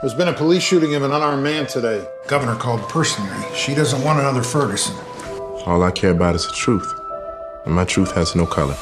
[0.00, 2.08] There's been a police shooting of an unarmed man today.
[2.26, 3.30] Governor called personally.
[3.54, 4.96] She doesn't want another Ferguson.
[5.66, 6.90] All I care about is the truth.
[7.66, 8.76] And my truth has no color.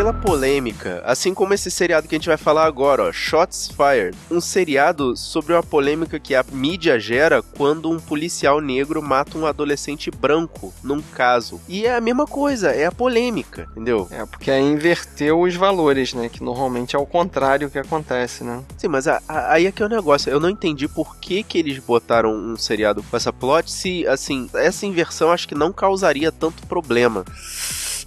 [0.00, 4.16] Pela polêmica, assim como esse seriado que a gente vai falar agora, ó, Shots Fired.
[4.30, 9.44] Um seriado sobre uma polêmica que a mídia gera quando um policial negro mata um
[9.44, 11.60] adolescente branco num caso.
[11.68, 14.08] E é a mesma coisa, é a polêmica, entendeu?
[14.10, 16.30] É, porque aí inverteu os valores, né?
[16.30, 18.64] Que normalmente é o contrário que acontece, né?
[18.78, 20.30] Sim, mas a- a- aí é que é o negócio.
[20.32, 24.48] Eu não entendi por que, que eles botaram um seriado com essa plot se, assim,
[24.54, 27.22] essa inversão acho que não causaria tanto problema.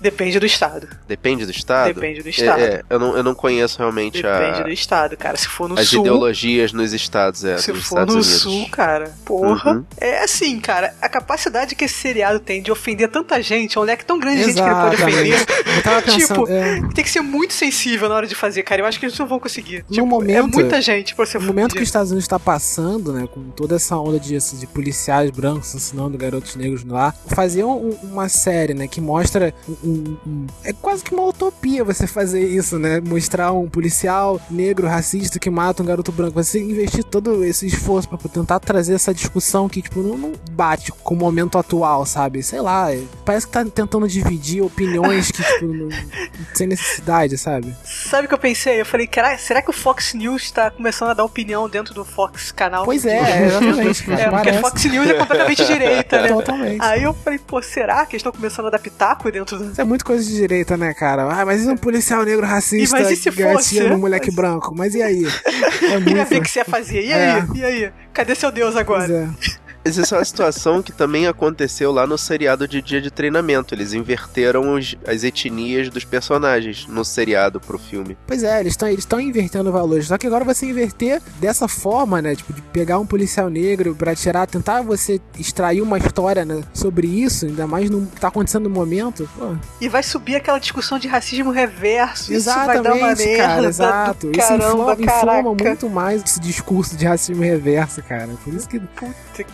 [0.04, 0.88] Depende do estado.
[1.08, 1.94] Depende do estado?
[1.94, 2.60] Depende do estado.
[2.60, 5.38] É, é, eu, não, eu não conheço realmente Depende a, do estado, cara.
[5.38, 6.02] Se for no as sul.
[6.02, 8.42] ideologias nos estados, é, Se for Estados no Unidos.
[8.42, 9.76] sul, cara, porra.
[9.76, 9.86] Uhum.
[9.98, 13.86] É assim, cara, a capacidade que esse seriado tem de ofender tanta gente, é um
[13.86, 15.40] leque tão grande de gente que ele pode ofender.
[15.78, 18.82] Eu tava pensando, tipo, é, tem que ser muito sensível na hora de fazer, cara.
[18.82, 19.86] Eu acho que eles não vão conseguir.
[19.90, 21.94] No Tipo, é momento- muita gente pra você No momento que os.
[21.94, 26.18] Estados Unidos está passando, né, com toda essa onda de, assim, de policiais brancos assassinando
[26.18, 31.04] garotos negros lá, fazer um- uma série, né, que mostra um, um- um- é quase
[31.04, 35.86] que uma utopia você fazer isso, né, mostrar um policial negro racista que mata um
[35.86, 40.18] garoto branco, você investir todo esse esforço para tentar trazer essa discussão que tipo não,
[40.18, 42.42] não bate com o momento atual, sabe?
[42.44, 45.90] Sei lá, é- parece que tá tentando dividir opiniões que tipo não-
[46.54, 47.74] sem necessidade, sabe?
[47.84, 48.82] Sabe o que eu pensei?
[48.82, 52.52] Eu falei, será que o Fox News tá começando a dar opinião dentro do Fox
[52.52, 52.86] canal?
[52.86, 54.62] Pois é, exatamente, cara, É, porque parece.
[54.62, 56.28] Fox News é completamente direita, né?
[56.30, 56.82] Totalmente.
[56.82, 59.83] Aí eu falei, pô, será que eles estão começando a dar pitaco dentro do.
[59.84, 61.24] É muito coisa de direita, né, cara?
[61.24, 64.74] Ah, mas e um policial negro racista E mas e se fosse, no moleque branco?
[64.74, 65.24] Mas e aí?
[65.84, 66.30] É Queria muito...
[66.30, 67.04] ver o que você ia fazer.
[67.04, 67.22] E aí?
[67.22, 67.46] É.
[67.54, 67.92] E aí?
[68.14, 69.06] Cadê seu Deus agora?
[69.06, 69.63] Pois é.
[69.86, 73.74] Isso é uma situação que também aconteceu lá no seriado de dia de treinamento.
[73.76, 78.18] Eles inverteram os- as etnias dos personagens no seriado pro filme.
[78.26, 80.08] Pois é, eles estão eles estão invertendo valores.
[80.08, 82.36] Só que agora você inverter dessa forma, né?
[82.36, 87.08] Tipo, de pegar um policial negro pra tirar, tentar você extrair uma história né, sobre
[87.08, 89.30] isso, ainda mais no que tá acontecendo no momento.
[89.38, 92.32] Pô, E vai subir aquela discussão de racismo reverso.
[92.34, 93.44] Isso vai dar uma exatamente, merda.
[93.44, 94.28] cara, do exato.
[94.32, 98.30] Isso Caramba, inflama, inflama muito mais esse discurso de racismo reverso, cara.
[98.44, 98.82] Por isso que.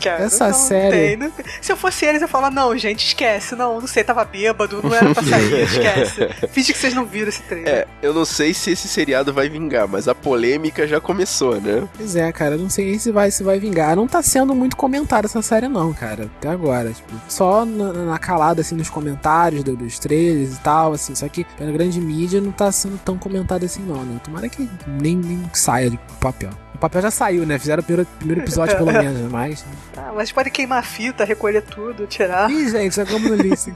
[0.01, 1.31] Cara, Essa não série- tem, não.
[1.61, 3.55] Se eu fosse eles, eu ia falar, não, gente, esquece.
[3.55, 6.27] Não, não sei, tava bêbado, não era pra sair, esquece.
[6.49, 7.69] Finge que vocês não viram esse trailer.
[7.73, 11.87] É, eu não sei se esse seriado vai vingar, mas a polêmica já começou, né?
[11.95, 13.95] Pois é, cara, eu não sei nem se vai, se vai vingar.
[13.95, 16.91] Não tá sendo muito comentada essa série, não, cara, até agora.
[16.91, 21.13] Tipo, só na, na calada, assim, nos comentários do- dos trailers e tal, assim.
[21.15, 24.19] Só que pela grande mídia não tá sendo tão comentado assim, não, né?
[24.23, 26.49] Tomara que nem, nem saia de papel.
[26.79, 27.59] O papel já saiu, né?
[27.59, 29.29] Fizeram o primeiro, primeiro episódio, pelo menos?
[29.29, 29.65] Mas.
[29.97, 32.49] Ah, mas pode queimar a fita, recolher tudo, tirar.
[32.49, 33.69] Ih, gente, sacamos no lixo.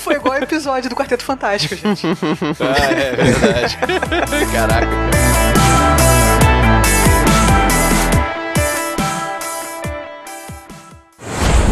[0.00, 2.06] Foi igual o episódio do Quarteto Fantástico, gente.
[2.60, 3.78] Ah, é verdade.
[4.52, 4.86] Caraca,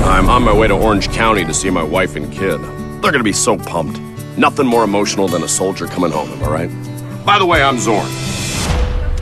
[0.05, 2.59] I'm on my way to Orange County to see my wife and kid.
[3.03, 4.01] They're gonna be so pumped.
[4.39, 7.25] Nothing more emotional than a soldier coming home, am I right?
[7.27, 8.07] By the way, I'm Zorn.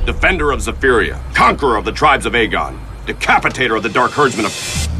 [0.06, 4.99] Defender of Zephyria, conqueror of the tribes of Aegon, decapitator of the Dark Herdsmen of.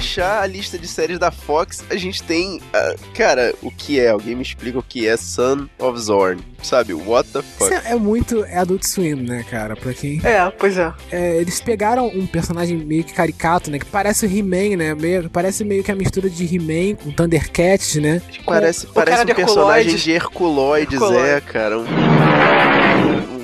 [0.00, 2.60] Fechar a lista de séries da Fox, a gente tem.
[2.72, 4.08] ah, cara, o que é?
[4.08, 6.40] Alguém me explica o que é Son of Zorn?
[6.62, 6.94] Sabe?
[6.94, 7.64] What the fuck?
[7.74, 9.76] Isso é, é muito é Adult Swim, né, cara?
[9.76, 10.20] Pra quem.
[10.24, 10.92] É, pois é.
[11.38, 13.78] eles pegaram um personagem meio que caricato, né?
[13.78, 14.94] Que parece o He-Man, né?
[14.94, 18.22] Meio, parece meio que a mistura de He-Man com Thundercats, né?
[18.44, 20.02] Parece, Com- parece cara um de personagem Herculoides.
[20.02, 21.28] de Herculoides, Herculoides.
[21.30, 21.78] é, cara.
[21.78, 21.84] Um,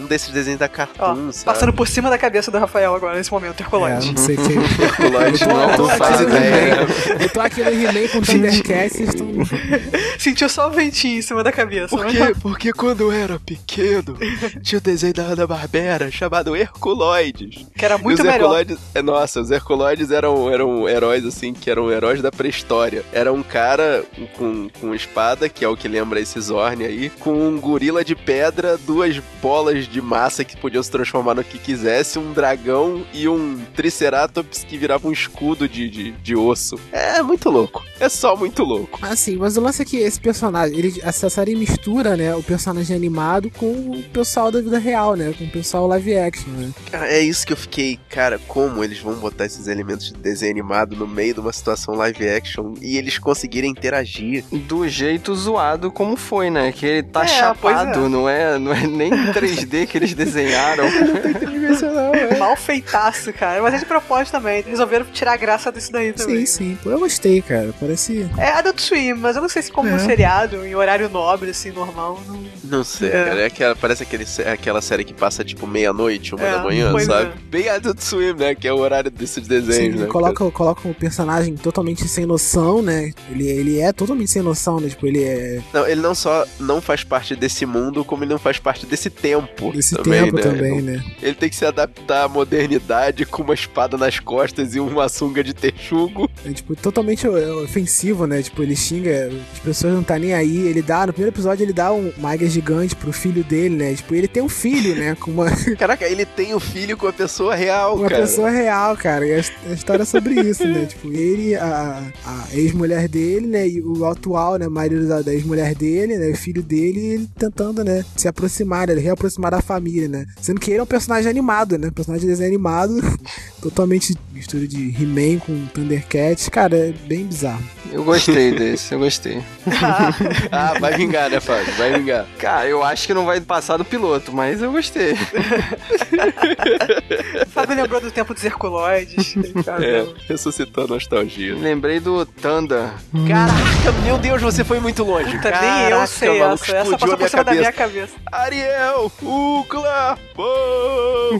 [0.06, 1.44] um desses desenhos da Cartoon, sabe?
[1.44, 4.08] Passando por cima da cabeça do Rafael agora, nesse momento, Herculóide.
[4.08, 4.56] É, não sei quem.
[4.96, 6.76] Tô- não, tô não faz ideia.
[7.20, 9.26] Eu tô aqui no He-Man com Thundercats, vocês estão.
[10.18, 11.88] Sentiu só o ventinho em cima da cabeça.
[11.96, 14.16] Porque, porque quando eu era pequeno,
[14.62, 17.66] tinha o desenho da Hanna-Barbera chamado Herculoides.
[17.76, 18.34] Que era muito E os melhor.
[18.40, 23.04] Herculoides, é, nossa, os Herculoides eram, eram heróis, assim, que eram heróis da pré-história.
[23.12, 24.04] Era um cara
[24.36, 28.14] com, com espada, que é o que lembra esse Zorn aí, com um gorila de
[28.14, 33.28] pedra, duas bolas de massa que podiam se transformar no que quisesse, um dragão e
[33.28, 36.78] um Triceratops que virava um escudo de, de, de osso.
[36.92, 37.82] É muito louco.
[37.98, 38.98] É só muito louco.
[39.02, 42.94] Assim, mas o lance é que esse personagem, ele, essa série mistura, né, o personagem
[42.96, 46.70] animado com o pessoal da vida real, né, com o pessoal live action, né.
[46.90, 50.52] Cara, é isso que eu fiquei, cara, como eles vão botar esses elementos de desenho
[50.52, 54.44] animado no meio de uma situação live action e eles conseguirem interagir.
[54.52, 56.72] Do jeito zoado como foi, né?
[56.72, 58.08] Que ele tá É, chapado, é.
[58.08, 60.84] não é, não é nem 3D que eles desenharam.
[62.38, 63.62] Mal feitaço, cara.
[63.62, 64.62] Mas é de propósito também.
[64.62, 66.44] Resolveram tirar a graça disso daí também.
[66.46, 66.78] Sim, sim.
[66.82, 67.72] Pô, eu gostei, cara.
[67.78, 68.28] Parece.
[68.38, 69.94] É Adult Swim, mas eu não sei se como É.
[69.94, 72.20] um seriado, em horário nobre, assim, normal.
[72.26, 72.46] Não...
[72.64, 73.24] Não sei, É.
[73.24, 73.40] cara.
[73.40, 77.30] É aquela, parece aquele, aquela série que passa tipo meia-noite, uma É, da manhã, sabe?
[77.30, 77.32] é.
[77.48, 78.54] Bem Adult Swim, né?
[78.54, 80.06] Que é o horário desses desenhos, Sim, né?
[80.06, 83.12] coloca, coloca um personagem totalmente sem noção, né?
[83.30, 84.88] Ele, ele é totalmente sem noção, né?
[84.88, 85.60] Tipo, ele é.
[85.72, 89.10] Não, ele não só não faz parte desse mundo, como ele não faz parte desse
[89.10, 89.70] tempo.
[89.76, 90.42] Desse também, tempo né?
[90.42, 91.04] também, né?
[91.22, 95.42] Ele tem que se adaptar à modernidade com uma espada nas costas e uma sunga
[95.44, 96.28] de texugo.
[96.44, 98.42] É, tipo, totalmente é, ofensivo, né?
[98.42, 100.66] Tipo, ele xinga, as pessoas não tá nem aí.
[100.66, 103.94] Ele dá, no primeiro episódio, ele dá um- uma águia gigante pro filho dele, né?
[103.94, 105.14] Tipo, ele tem um filho, né?
[105.20, 105.46] Com uma,
[105.78, 108.22] Caraca, ele tem o filho com a pessoa real, uma cara.
[108.22, 109.26] pessoa real, cara.
[109.26, 110.86] E a, a história é sobre isso, né?
[110.96, 113.68] Tipo, ele, a, a ex-mulher dele, né?
[113.68, 114.68] E o atual, né?
[114.68, 116.30] Marido da, da ex-mulher dele, né?
[116.30, 118.04] O filho dele, ele tentando, né?
[118.16, 118.94] Se aproximar, né?
[118.94, 120.24] Reaproximar da família, né?
[120.40, 121.90] Sendo que ele é um personagem animado, né?
[121.90, 122.94] Personagem de desenho animado,
[123.60, 126.48] totalmente mistura de He-Man com Thundercats.
[126.48, 127.62] Cara, é bem bizarro.
[127.92, 129.42] Eu gostei desse, eu gostei.
[130.50, 131.72] ah, vai vingar, né, Fábio?
[131.74, 132.26] Vai vingar.
[132.38, 135.14] Cara, eu acho que não vai passar do piloto, mas eu gostei.
[137.48, 139.34] Fábio lembrou do tempo dos Herculoides.
[139.80, 141.54] É, ressuscitou a nostalgia.
[141.54, 142.90] Lembrei do Thunder.
[143.26, 145.36] Caraca, meu Deus, você foi muito longe.
[145.36, 146.76] Puta, nem Caraca, eu sei maluco, essa.
[146.76, 148.14] Essa passou por cima da minha cabeça.
[148.30, 149.12] Ariel!
[149.22, 149.55] Uh!
[149.60, 150.18] Ucla!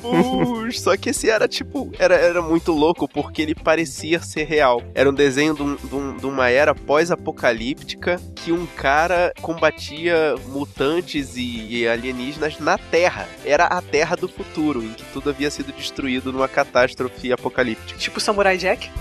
[0.03, 0.81] Vamos!
[0.81, 4.83] Só que esse era tipo, era, era muito louco porque ele parecia ser real.
[4.95, 10.35] Era um desenho de, um- de um- de uma era pós-apocalíptica que um cara combatia
[10.49, 13.29] mutantes e, e alienígenas na Terra.
[13.45, 17.99] Era a Terra do futuro, em que tudo havia sido destruído numa catástrofe apocalíptica.
[17.99, 18.91] Tipo Samurai Jack.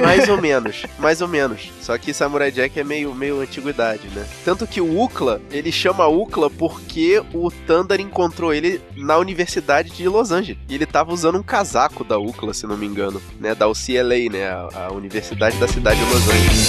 [0.00, 1.70] Mais ou menos, mais ou menos.
[1.80, 4.26] Só que Samurai Jack é meio, meio antiguidade, né?
[4.44, 10.08] Tanto que o Ukla, ele chama Ukla porque o Thunder encontrou ele na Universidade de
[10.08, 10.62] Los Angeles.
[10.68, 13.54] E ele tava usando um casaco da Ukla, se não me engano, né?
[13.54, 14.46] Da UCLA, né?
[14.46, 16.68] A, a Universidade da cidade de Los Angeles.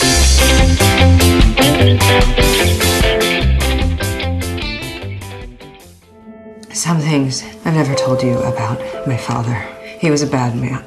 [6.74, 9.56] Some things I never told you about my father.
[10.02, 10.84] He was a bad man.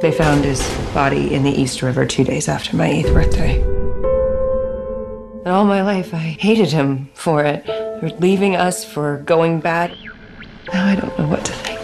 [0.00, 0.60] They found his
[0.92, 3.62] body in the East River two days after my eighth birthday.
[5.44, 7.64] And all my life, I hated him for it,
[8.02, 9.96] for leaving us, for going bad.
[10.72, 11.78] Now I don't know what to think.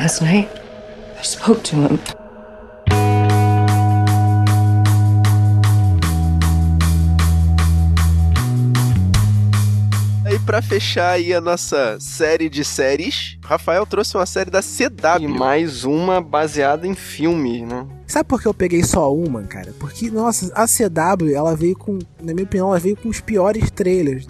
[0.00, 0.48] Last night,
[1.16, 1.98] I spoke to him.
[10.24, 15.22] Aí pra fechar aí a nossa série de séries, Rafael trouxe uma série da CW.
[15.22, 17.86] E mais uma baseada em filme, né?
[18.10, 19.72] Sabe por que eu peguei só uma, cara?
[19.78, 23.70] Porque, nossa, a CW, ela veio com, na minha opinião, ela veio com os piores
[23.70, 24.26] trailers.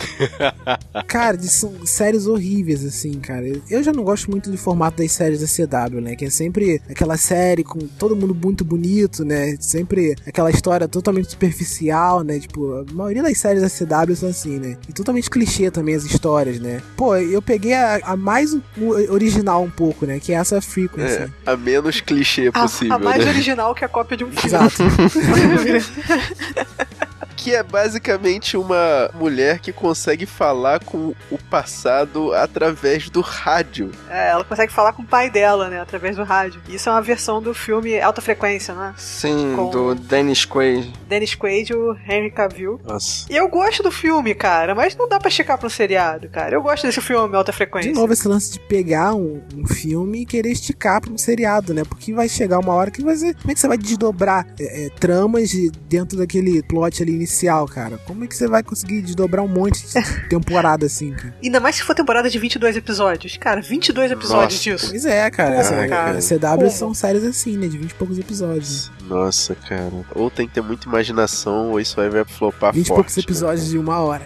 [1.08, 3.46] cara, de, são séries horríveis, assim, cara.
[3.70, 6.14] Eu já não gosto muito do formato das séries da CW, né?
[6.14, 9.56] Que é sempre aquela série com todo mundo muito bonito, né?
[9.58, 12.38] Sempre aquela história totalmente superficial, né?
[12.38, 14.76] Tipo, a maioria das séries da CW são assim, né?
[14.88, 16.80] E totalmente clichê também as histórias, né?
[16.96, 18.60] Pô, eu peguei a, a mais um-
[19.10, 20.18] original um pouco, né?
[20.20, 21.14] Que é essa Frequency.
[21.22, 22.94] É, a menos clichê A, possível.
[22.94, 23.30] a mais né?
[23.30, 24.46] original que a cópia de um filme.
[24.46, 24.82] Exato.
[27.41, 33.91] que é basicamente uma mulher que consegue falar com o passado através do rádio.
[34.11, 35.80] É, ela consegue falar com o pai dela, né?
[35.80, 36.61] Através do rádio.
[36.68, 38.95] Isso é uma versão do filme Alta Frequência, né?
[38.99, 40.93] Sim, Com- do Dennis Quaid.
[41.09, 42.80] Dennis Quaid e o Henry Cavill.
[42.84, 43.26] Nossa.
[43.30, 46.55] E eu gosto do filme, cara, mas não dá pra esticar pra um seriado, cara.
[46.55, 47.91] Eu gosto desse filme Alta Frequência.
[47.93, 51.72] De novo, esse lance de pegar um, um filme e querer esticar pra um seriado,
[51.72, 51.82] né?
[51.88, 53.34] Porque vai chegar uma hora que vai ser.
[53.36, 57.29] Como é que você vai desdobrar é, é, tramas de- dentro daquele plot ali inicial,
[57.66, 57.98] cara?
[58.06, 59.92] Como é que você vai conseguir desdobrar um monte de
[60.28, 61.34] temporada assim, cara?
[61.42, 63.36] Ainda mais se for temporada de 22 episódios.
[63.36, 64.62] Cara, 22 episódios Nossa.
[64.78, 64.90] disso.
[64.90, 65.50] Pois é, cara.
[65.50, 66.18] Porra, essa- cara.
[66.20, 66.70] CW Como?
[66.70, 67.66] são séries assim, né?
[67.68, 68.90] De 20 e poucos episódios.
[69.08, 69.90] Nossa, cara.
[70.14, 72.96] Ou tem que ter muita imaginação, ou isso aí vai flopar 20 e forte.
[72.96, 74.22] poucos episódios de uma hora.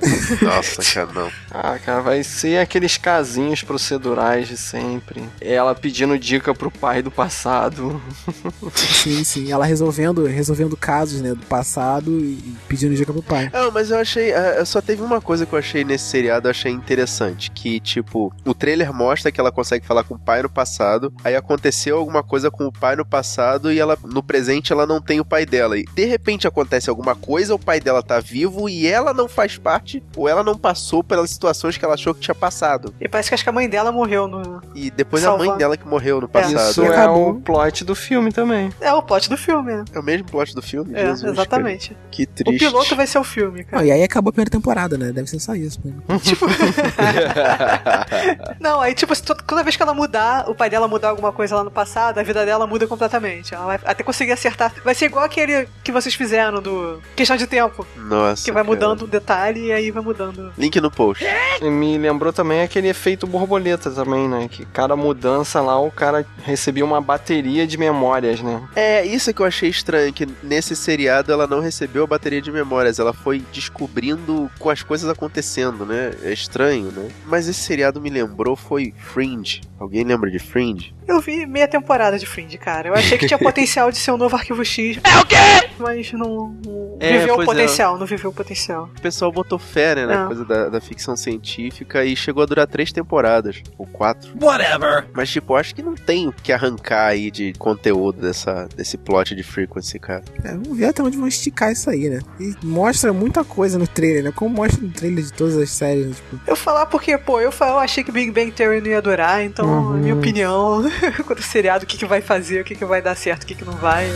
[0.42, 1.30] Nossa, cara, não.
[1.50, 5.22] Ah, cara, vai ser aqueles casinhos procedurais de sempre.
[5.40, 8.00] Ela pedindo dica pro pai do passado.
[8.74, 9.50] Sim, sim.
[9.52, 13.50] Ela resolvendo, resolvendo casos, né, do passado e pedindo dica pro pai.
[13.52, 14.32] Não, mas eu achei.
[14.32, 17.50] ah, Só teve uma coisa que eu achei nesse seriado, eu achei interessante.
[17.50, 21.12] Que, tipo, o trailer mostra que ela consegue falar com o pai no passado.
[21.24, 25.00] Aí aconteceu alguma coisa com o pai no passado e ela, no presente, ela não
[25.00, 25.78] tem o pai dela.
[25.78, 29.56] E de repente acontece alguma coisa, o pai dela tá vivo e ela não faz
[29.56, 32.94] parte, ou ela não passou pelas situações que ela achou que tinha passado.
[33.00, 34.62] E parece que acho que a mãe dela morreu no.
[34.74, 36.70] E depois a mãe dela que morreu no passado.
[36.70, 38.70] Isso é o plot do filme também.
[38.80, 39.84] É o plot do filme, né?
[39.92, 40.92] É o mesmo plot do filme?
[40.94, 41.90] É, Jesus, exatamente.
[41.90, 42.00] cara.
[42.10, 42.66] Que O triste.
[42.66, 43.84] piloto vai ser o filme, cara.
[43.84, 45.12] E aí acabou a primeira temporada, né?
[45.12, 45.80] Deve ser só isso.
[45.84, 45.92] Né?
[48.60, 49.14] Não, aí tipo,
[49.44, 52.22] toda vez que ela mudar, o pai dela mudar alguma coisa lá no passado, a
[52.22, 53.54] vida dela muda completamente.
[53.54, 54.72] Ela vai até conseguir acertar.
[54.84, 57.86] Vai ser igual aquele que vocês fizeram do Questão de Tempo.
[57.96, 58.44] Nossa.
[58.44, 58.74] Que vai cara.
[58.74, 60.52] mudando um detalhe e aí vai mudando.
[60.58, 61.24] Link no post.
[61.62, 64.48] E me lembrou também aquele efeito borboleta também, né?
[64.50, 68.60] Que cada mudança lá, o cara recebia uma bateria de memórias, né?
[68.74, 72.50] É, isso que eu achei estranho, que nesse seriado ela não recebeu a bateria de
[72.50, 76.12] memórias, ela foi descobrindo com as coisas acontecendo, né?
[76.24, 77.08] É estranho, né?
[77.26, 79.60] Mas esse seriado me lembrou foi Fringe.
[79.78, 80.94] Alguém lembra de Fringe?
[81.10, 82.88] Eu vi meia temporada de Fringe, cara.
[82.88, 84.98] Eu achei que tinha potencial de ser um novo arquivo X.
[85.02, 85.36] É o quê?
[85.78, 87.44] Mas não, não É, viveu o é.
[87.44, 88.90] potencial, não viveu o potencial.
[88.96, 90.26] O pessoal botou fé, né, na É.
[90.26, 94.30] coisa da, da ficção científica e chegou a durar três temporadas, ou quatro.
[94.40, 95.06] Whatever.
[95.12, 98.96] Mas, tipo, eu acho que não tem o que arrancar aí de conteúdo dessa, desse
[98.98, 100.22] plot de Frequency, cara.
[100.44, 102.20] É, vamos ver até onde vão esticar isso aí, né?
[102.38, 104.32] E mostra muita coisa no trailer, né?
[104.34, 106.14] Como mostra no trailer de todas as séries, né?
[106.14, 109.00] Tipo, Eu falar porque, pô, eu, fa- eu achei que Big Bang Theory não ia
[109.02, 109.92] durar, então, Uhum.
[109.98, 110.82] minha opinião,
[111.26, 113.46] quando o seriado, o que, que vai fazer, o que, que vai dar certo, o
[113.46, 114.06] que, que não vai.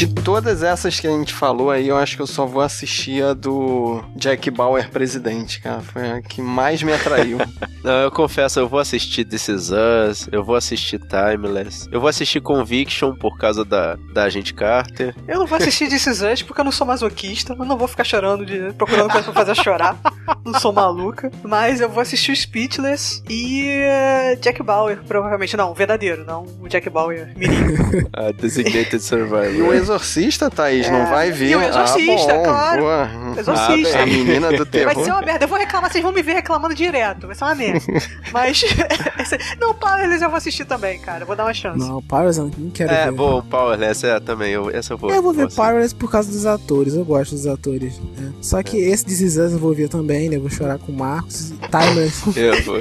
[0.00, 3.22] De todas essas que a gente falou aí, eu acho que eu só vou assistir
[3.22, 5.82] a do Jack Bauer presidente, cara.
[5.82, 7.36] Foi a que mais me atraiu.
[7.84, 12.08] Não, eu confesso, eu vou assistir This Is Us, eu vou assistir Timeless, eu vou
[12.08, 15.14] assistir Conviction por causa da, da Agente Carter.
[15.28, 17.88] Eu não vou assistir This Is Us porque eu não sou masoquista, eu não vou
[17.88, 19.98] ficar chorando, de, procurando coisa pra fazer chorar.
[20.44, 21.30] Não sou maluca.
[21.42, 25.56] Mas eu vou assistir o Speechless e eh, Jack Bauer, provavelmente.
[25.56, 27.60] Não, o verdadeiro, não o Jack Bauer mirim.
[28.12, 29.52] A Designated Survivor.
[29.94, 31.50] Exorcista, Thaís, não É, vai vir.
[31.50, 32.80] e o Exorcista, ah, bom, claro.
[32.82, 33.08] boa.
[33.38, 33.98] Exorcista.
[33.98, 34.94] Ah, a menina do terror.
[34.94, 35.44] Vai ser uma merda.
[35.44, 37.26] Eu vou reclamar, vocês vão me ver reclamando direto.
[37.26, 37.80] Vai ser uma merda.
[38.32, 38.62] Mas.
[39.60, 41.22] não, Powerless eu vou assistir também, cara.
[41.22, 41.78] Eu vou dar uma chance.
[41.78, 43.12] Não, Powers eu não quero É, ver.
[43.12, 45.10] bom, Powerless, é, também, eu, essa eu vou.
[45.10, 45.50] Eu vou ver.
[45.52, 47.98] Powerless por causa dos atores, eu gosto dos atores.
[48.16, 48.32] né?
[48.40, 50.36] Só que esse This Is Us eu vou ver também, né?
[50.36, 51.52] Eu vou chorar com o Marcos.
[51.70, 52.22] Timeless.
[52.40, 52.80] Eu vou.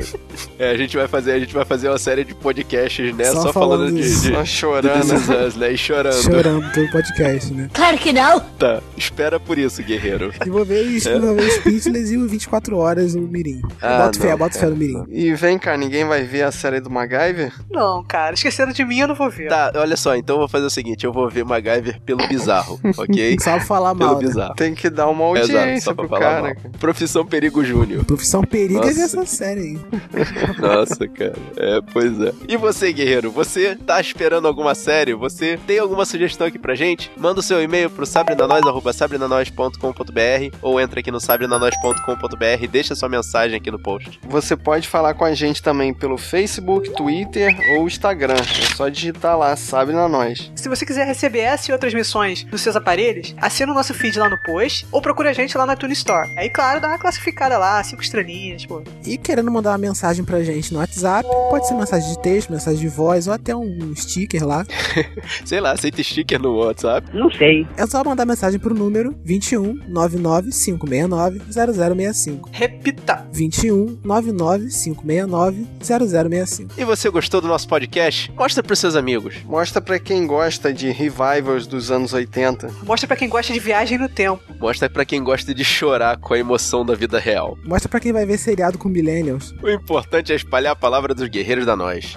[0.57, 3.25] É, a gente vai fazer, a gente vai fazer uma série de podcasts, né?
[3.25, 4.21] Só Só, falando falando de, disso.
[4.23, 5.01] de, Só chorando.
[5.05, 5.71] de This Is Us, né?
[5.73, 6.21] E chorando.
[6.23, 6.71] Chorando
[7.03, 7.69] podcast, né?
[7.73, 8.39] Claro que não.
[8.39, 10.33] Tá, espera por isso, guerreiro.
[10.45, 11.19] E vou ver, É.
[11.19, 13.61] vou ver o Speechless e o 24 Horas, o Mirim.
[13.81, 15.03] Ah, bota fé, bota fé no Mirim.
[15.09, 17.53] E vem cá, ninguém vai ver a série do MacGyver?
[17.71, 18.33] Não, cara.
[18.33, 19.47] Esqueceram de mim, eu não vou ver.
[19.49, 22.79] Tá, olha só, então eu vou fazer o seguinte, eu vou ver MacGyver pelo bizarro,
[22.97, 23.37] ok?
[23.41, 24.27] Só falar Pelo mal, né?
[24.27, 24.55] bizarro.
[24.55, 26.41] Tem que dar uma Exato, audiência só pra pro falar cara.
[26.63, 26.71] mal.
[26.79, 28.03] Profissão Perigo Júnior.
[28.05, 29.19] Profissão Perigo é ver Nossa.
[29.21, 29.79] essa série aí.
[30.59, 31.35] Nossa, cara.
[31.57, 32.33] É, pois é.
[32.47, 33.31] E você, guerreiro?
[33.31, 35.13] Você tá esperando alguma série?
[35.13, 36.88] Você tem alguma sugestão aqui pra gente?
[37.17, 43.57] Manda o seu e-mail pro sabrenanois.sabrenanois.com.br ou entra aqui no sabrenanois.com.br e deixa sua mensagem
[43.57, 44.19] aqui no post.
[44.27, 48.35] Você pode falar com a gente também pelo Facebook, Twitter ou Instagram.
[48.35, 50.51] É só digitar lá, sabe na nós.
[50.55, 54.17] Se você quiser receber essa e outras missões nos seus aparelhos, assina o nosso feed
[54.17, 56.27] lá no post ou procure a gente lá na Tune Store.
[56.37, 58.81] Aí, claro, dá uma classificada lá, cinco estrelinhas, pô.
[59.05, 62.79] E querendo mandar uma mensagem pra gente no WhatsApp, pode ser mensagem de texto, mensagem
[62.79, 64.65] de voz ou até um sticker lá.
[65.45, 66.78] Sei lá, aceita sticker no WhatsApp?
[67.13, 67.67] Não sei.
[67.77, 72.49] É só mandar mensagem pro número 21 99 569 0065.
[72.51, 73.25] Repita.
[73.33, 76.73] 21 99 569 0065.
[76.77, 78.31] E você gostou do nosso podcast?
[78.35, 79.35] Mostra pros seus amigos.
[79.45, 82.69] Mostra pra quem gosta de revivals dos anos 80.
[82.83, 84.41] Mostra pra quem gosta de viagem no tempo.
[84.59, 87.57] Mostra pra quem gosta de chorar com a emoção da vida real.
[87.65, 89.53] Mostra pra quem vai ver seriado com Millennials.
[89.61, 92.15] O importante é espalhar a palavra dos guerreiros da nós.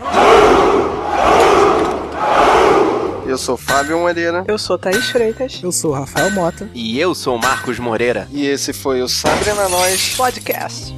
[3.32, 4.44] Eu sou Fábio Moreira.
[4.46, 5.58] Eu sou Thaís Freitas.
[5.62, 6.68] Eu sou Rafael Mota.
[6.74, 8.28] E eu sou o Marcos Moreira.
[8.30, 10.94] E esse foi o Sabre na Nós Podcast.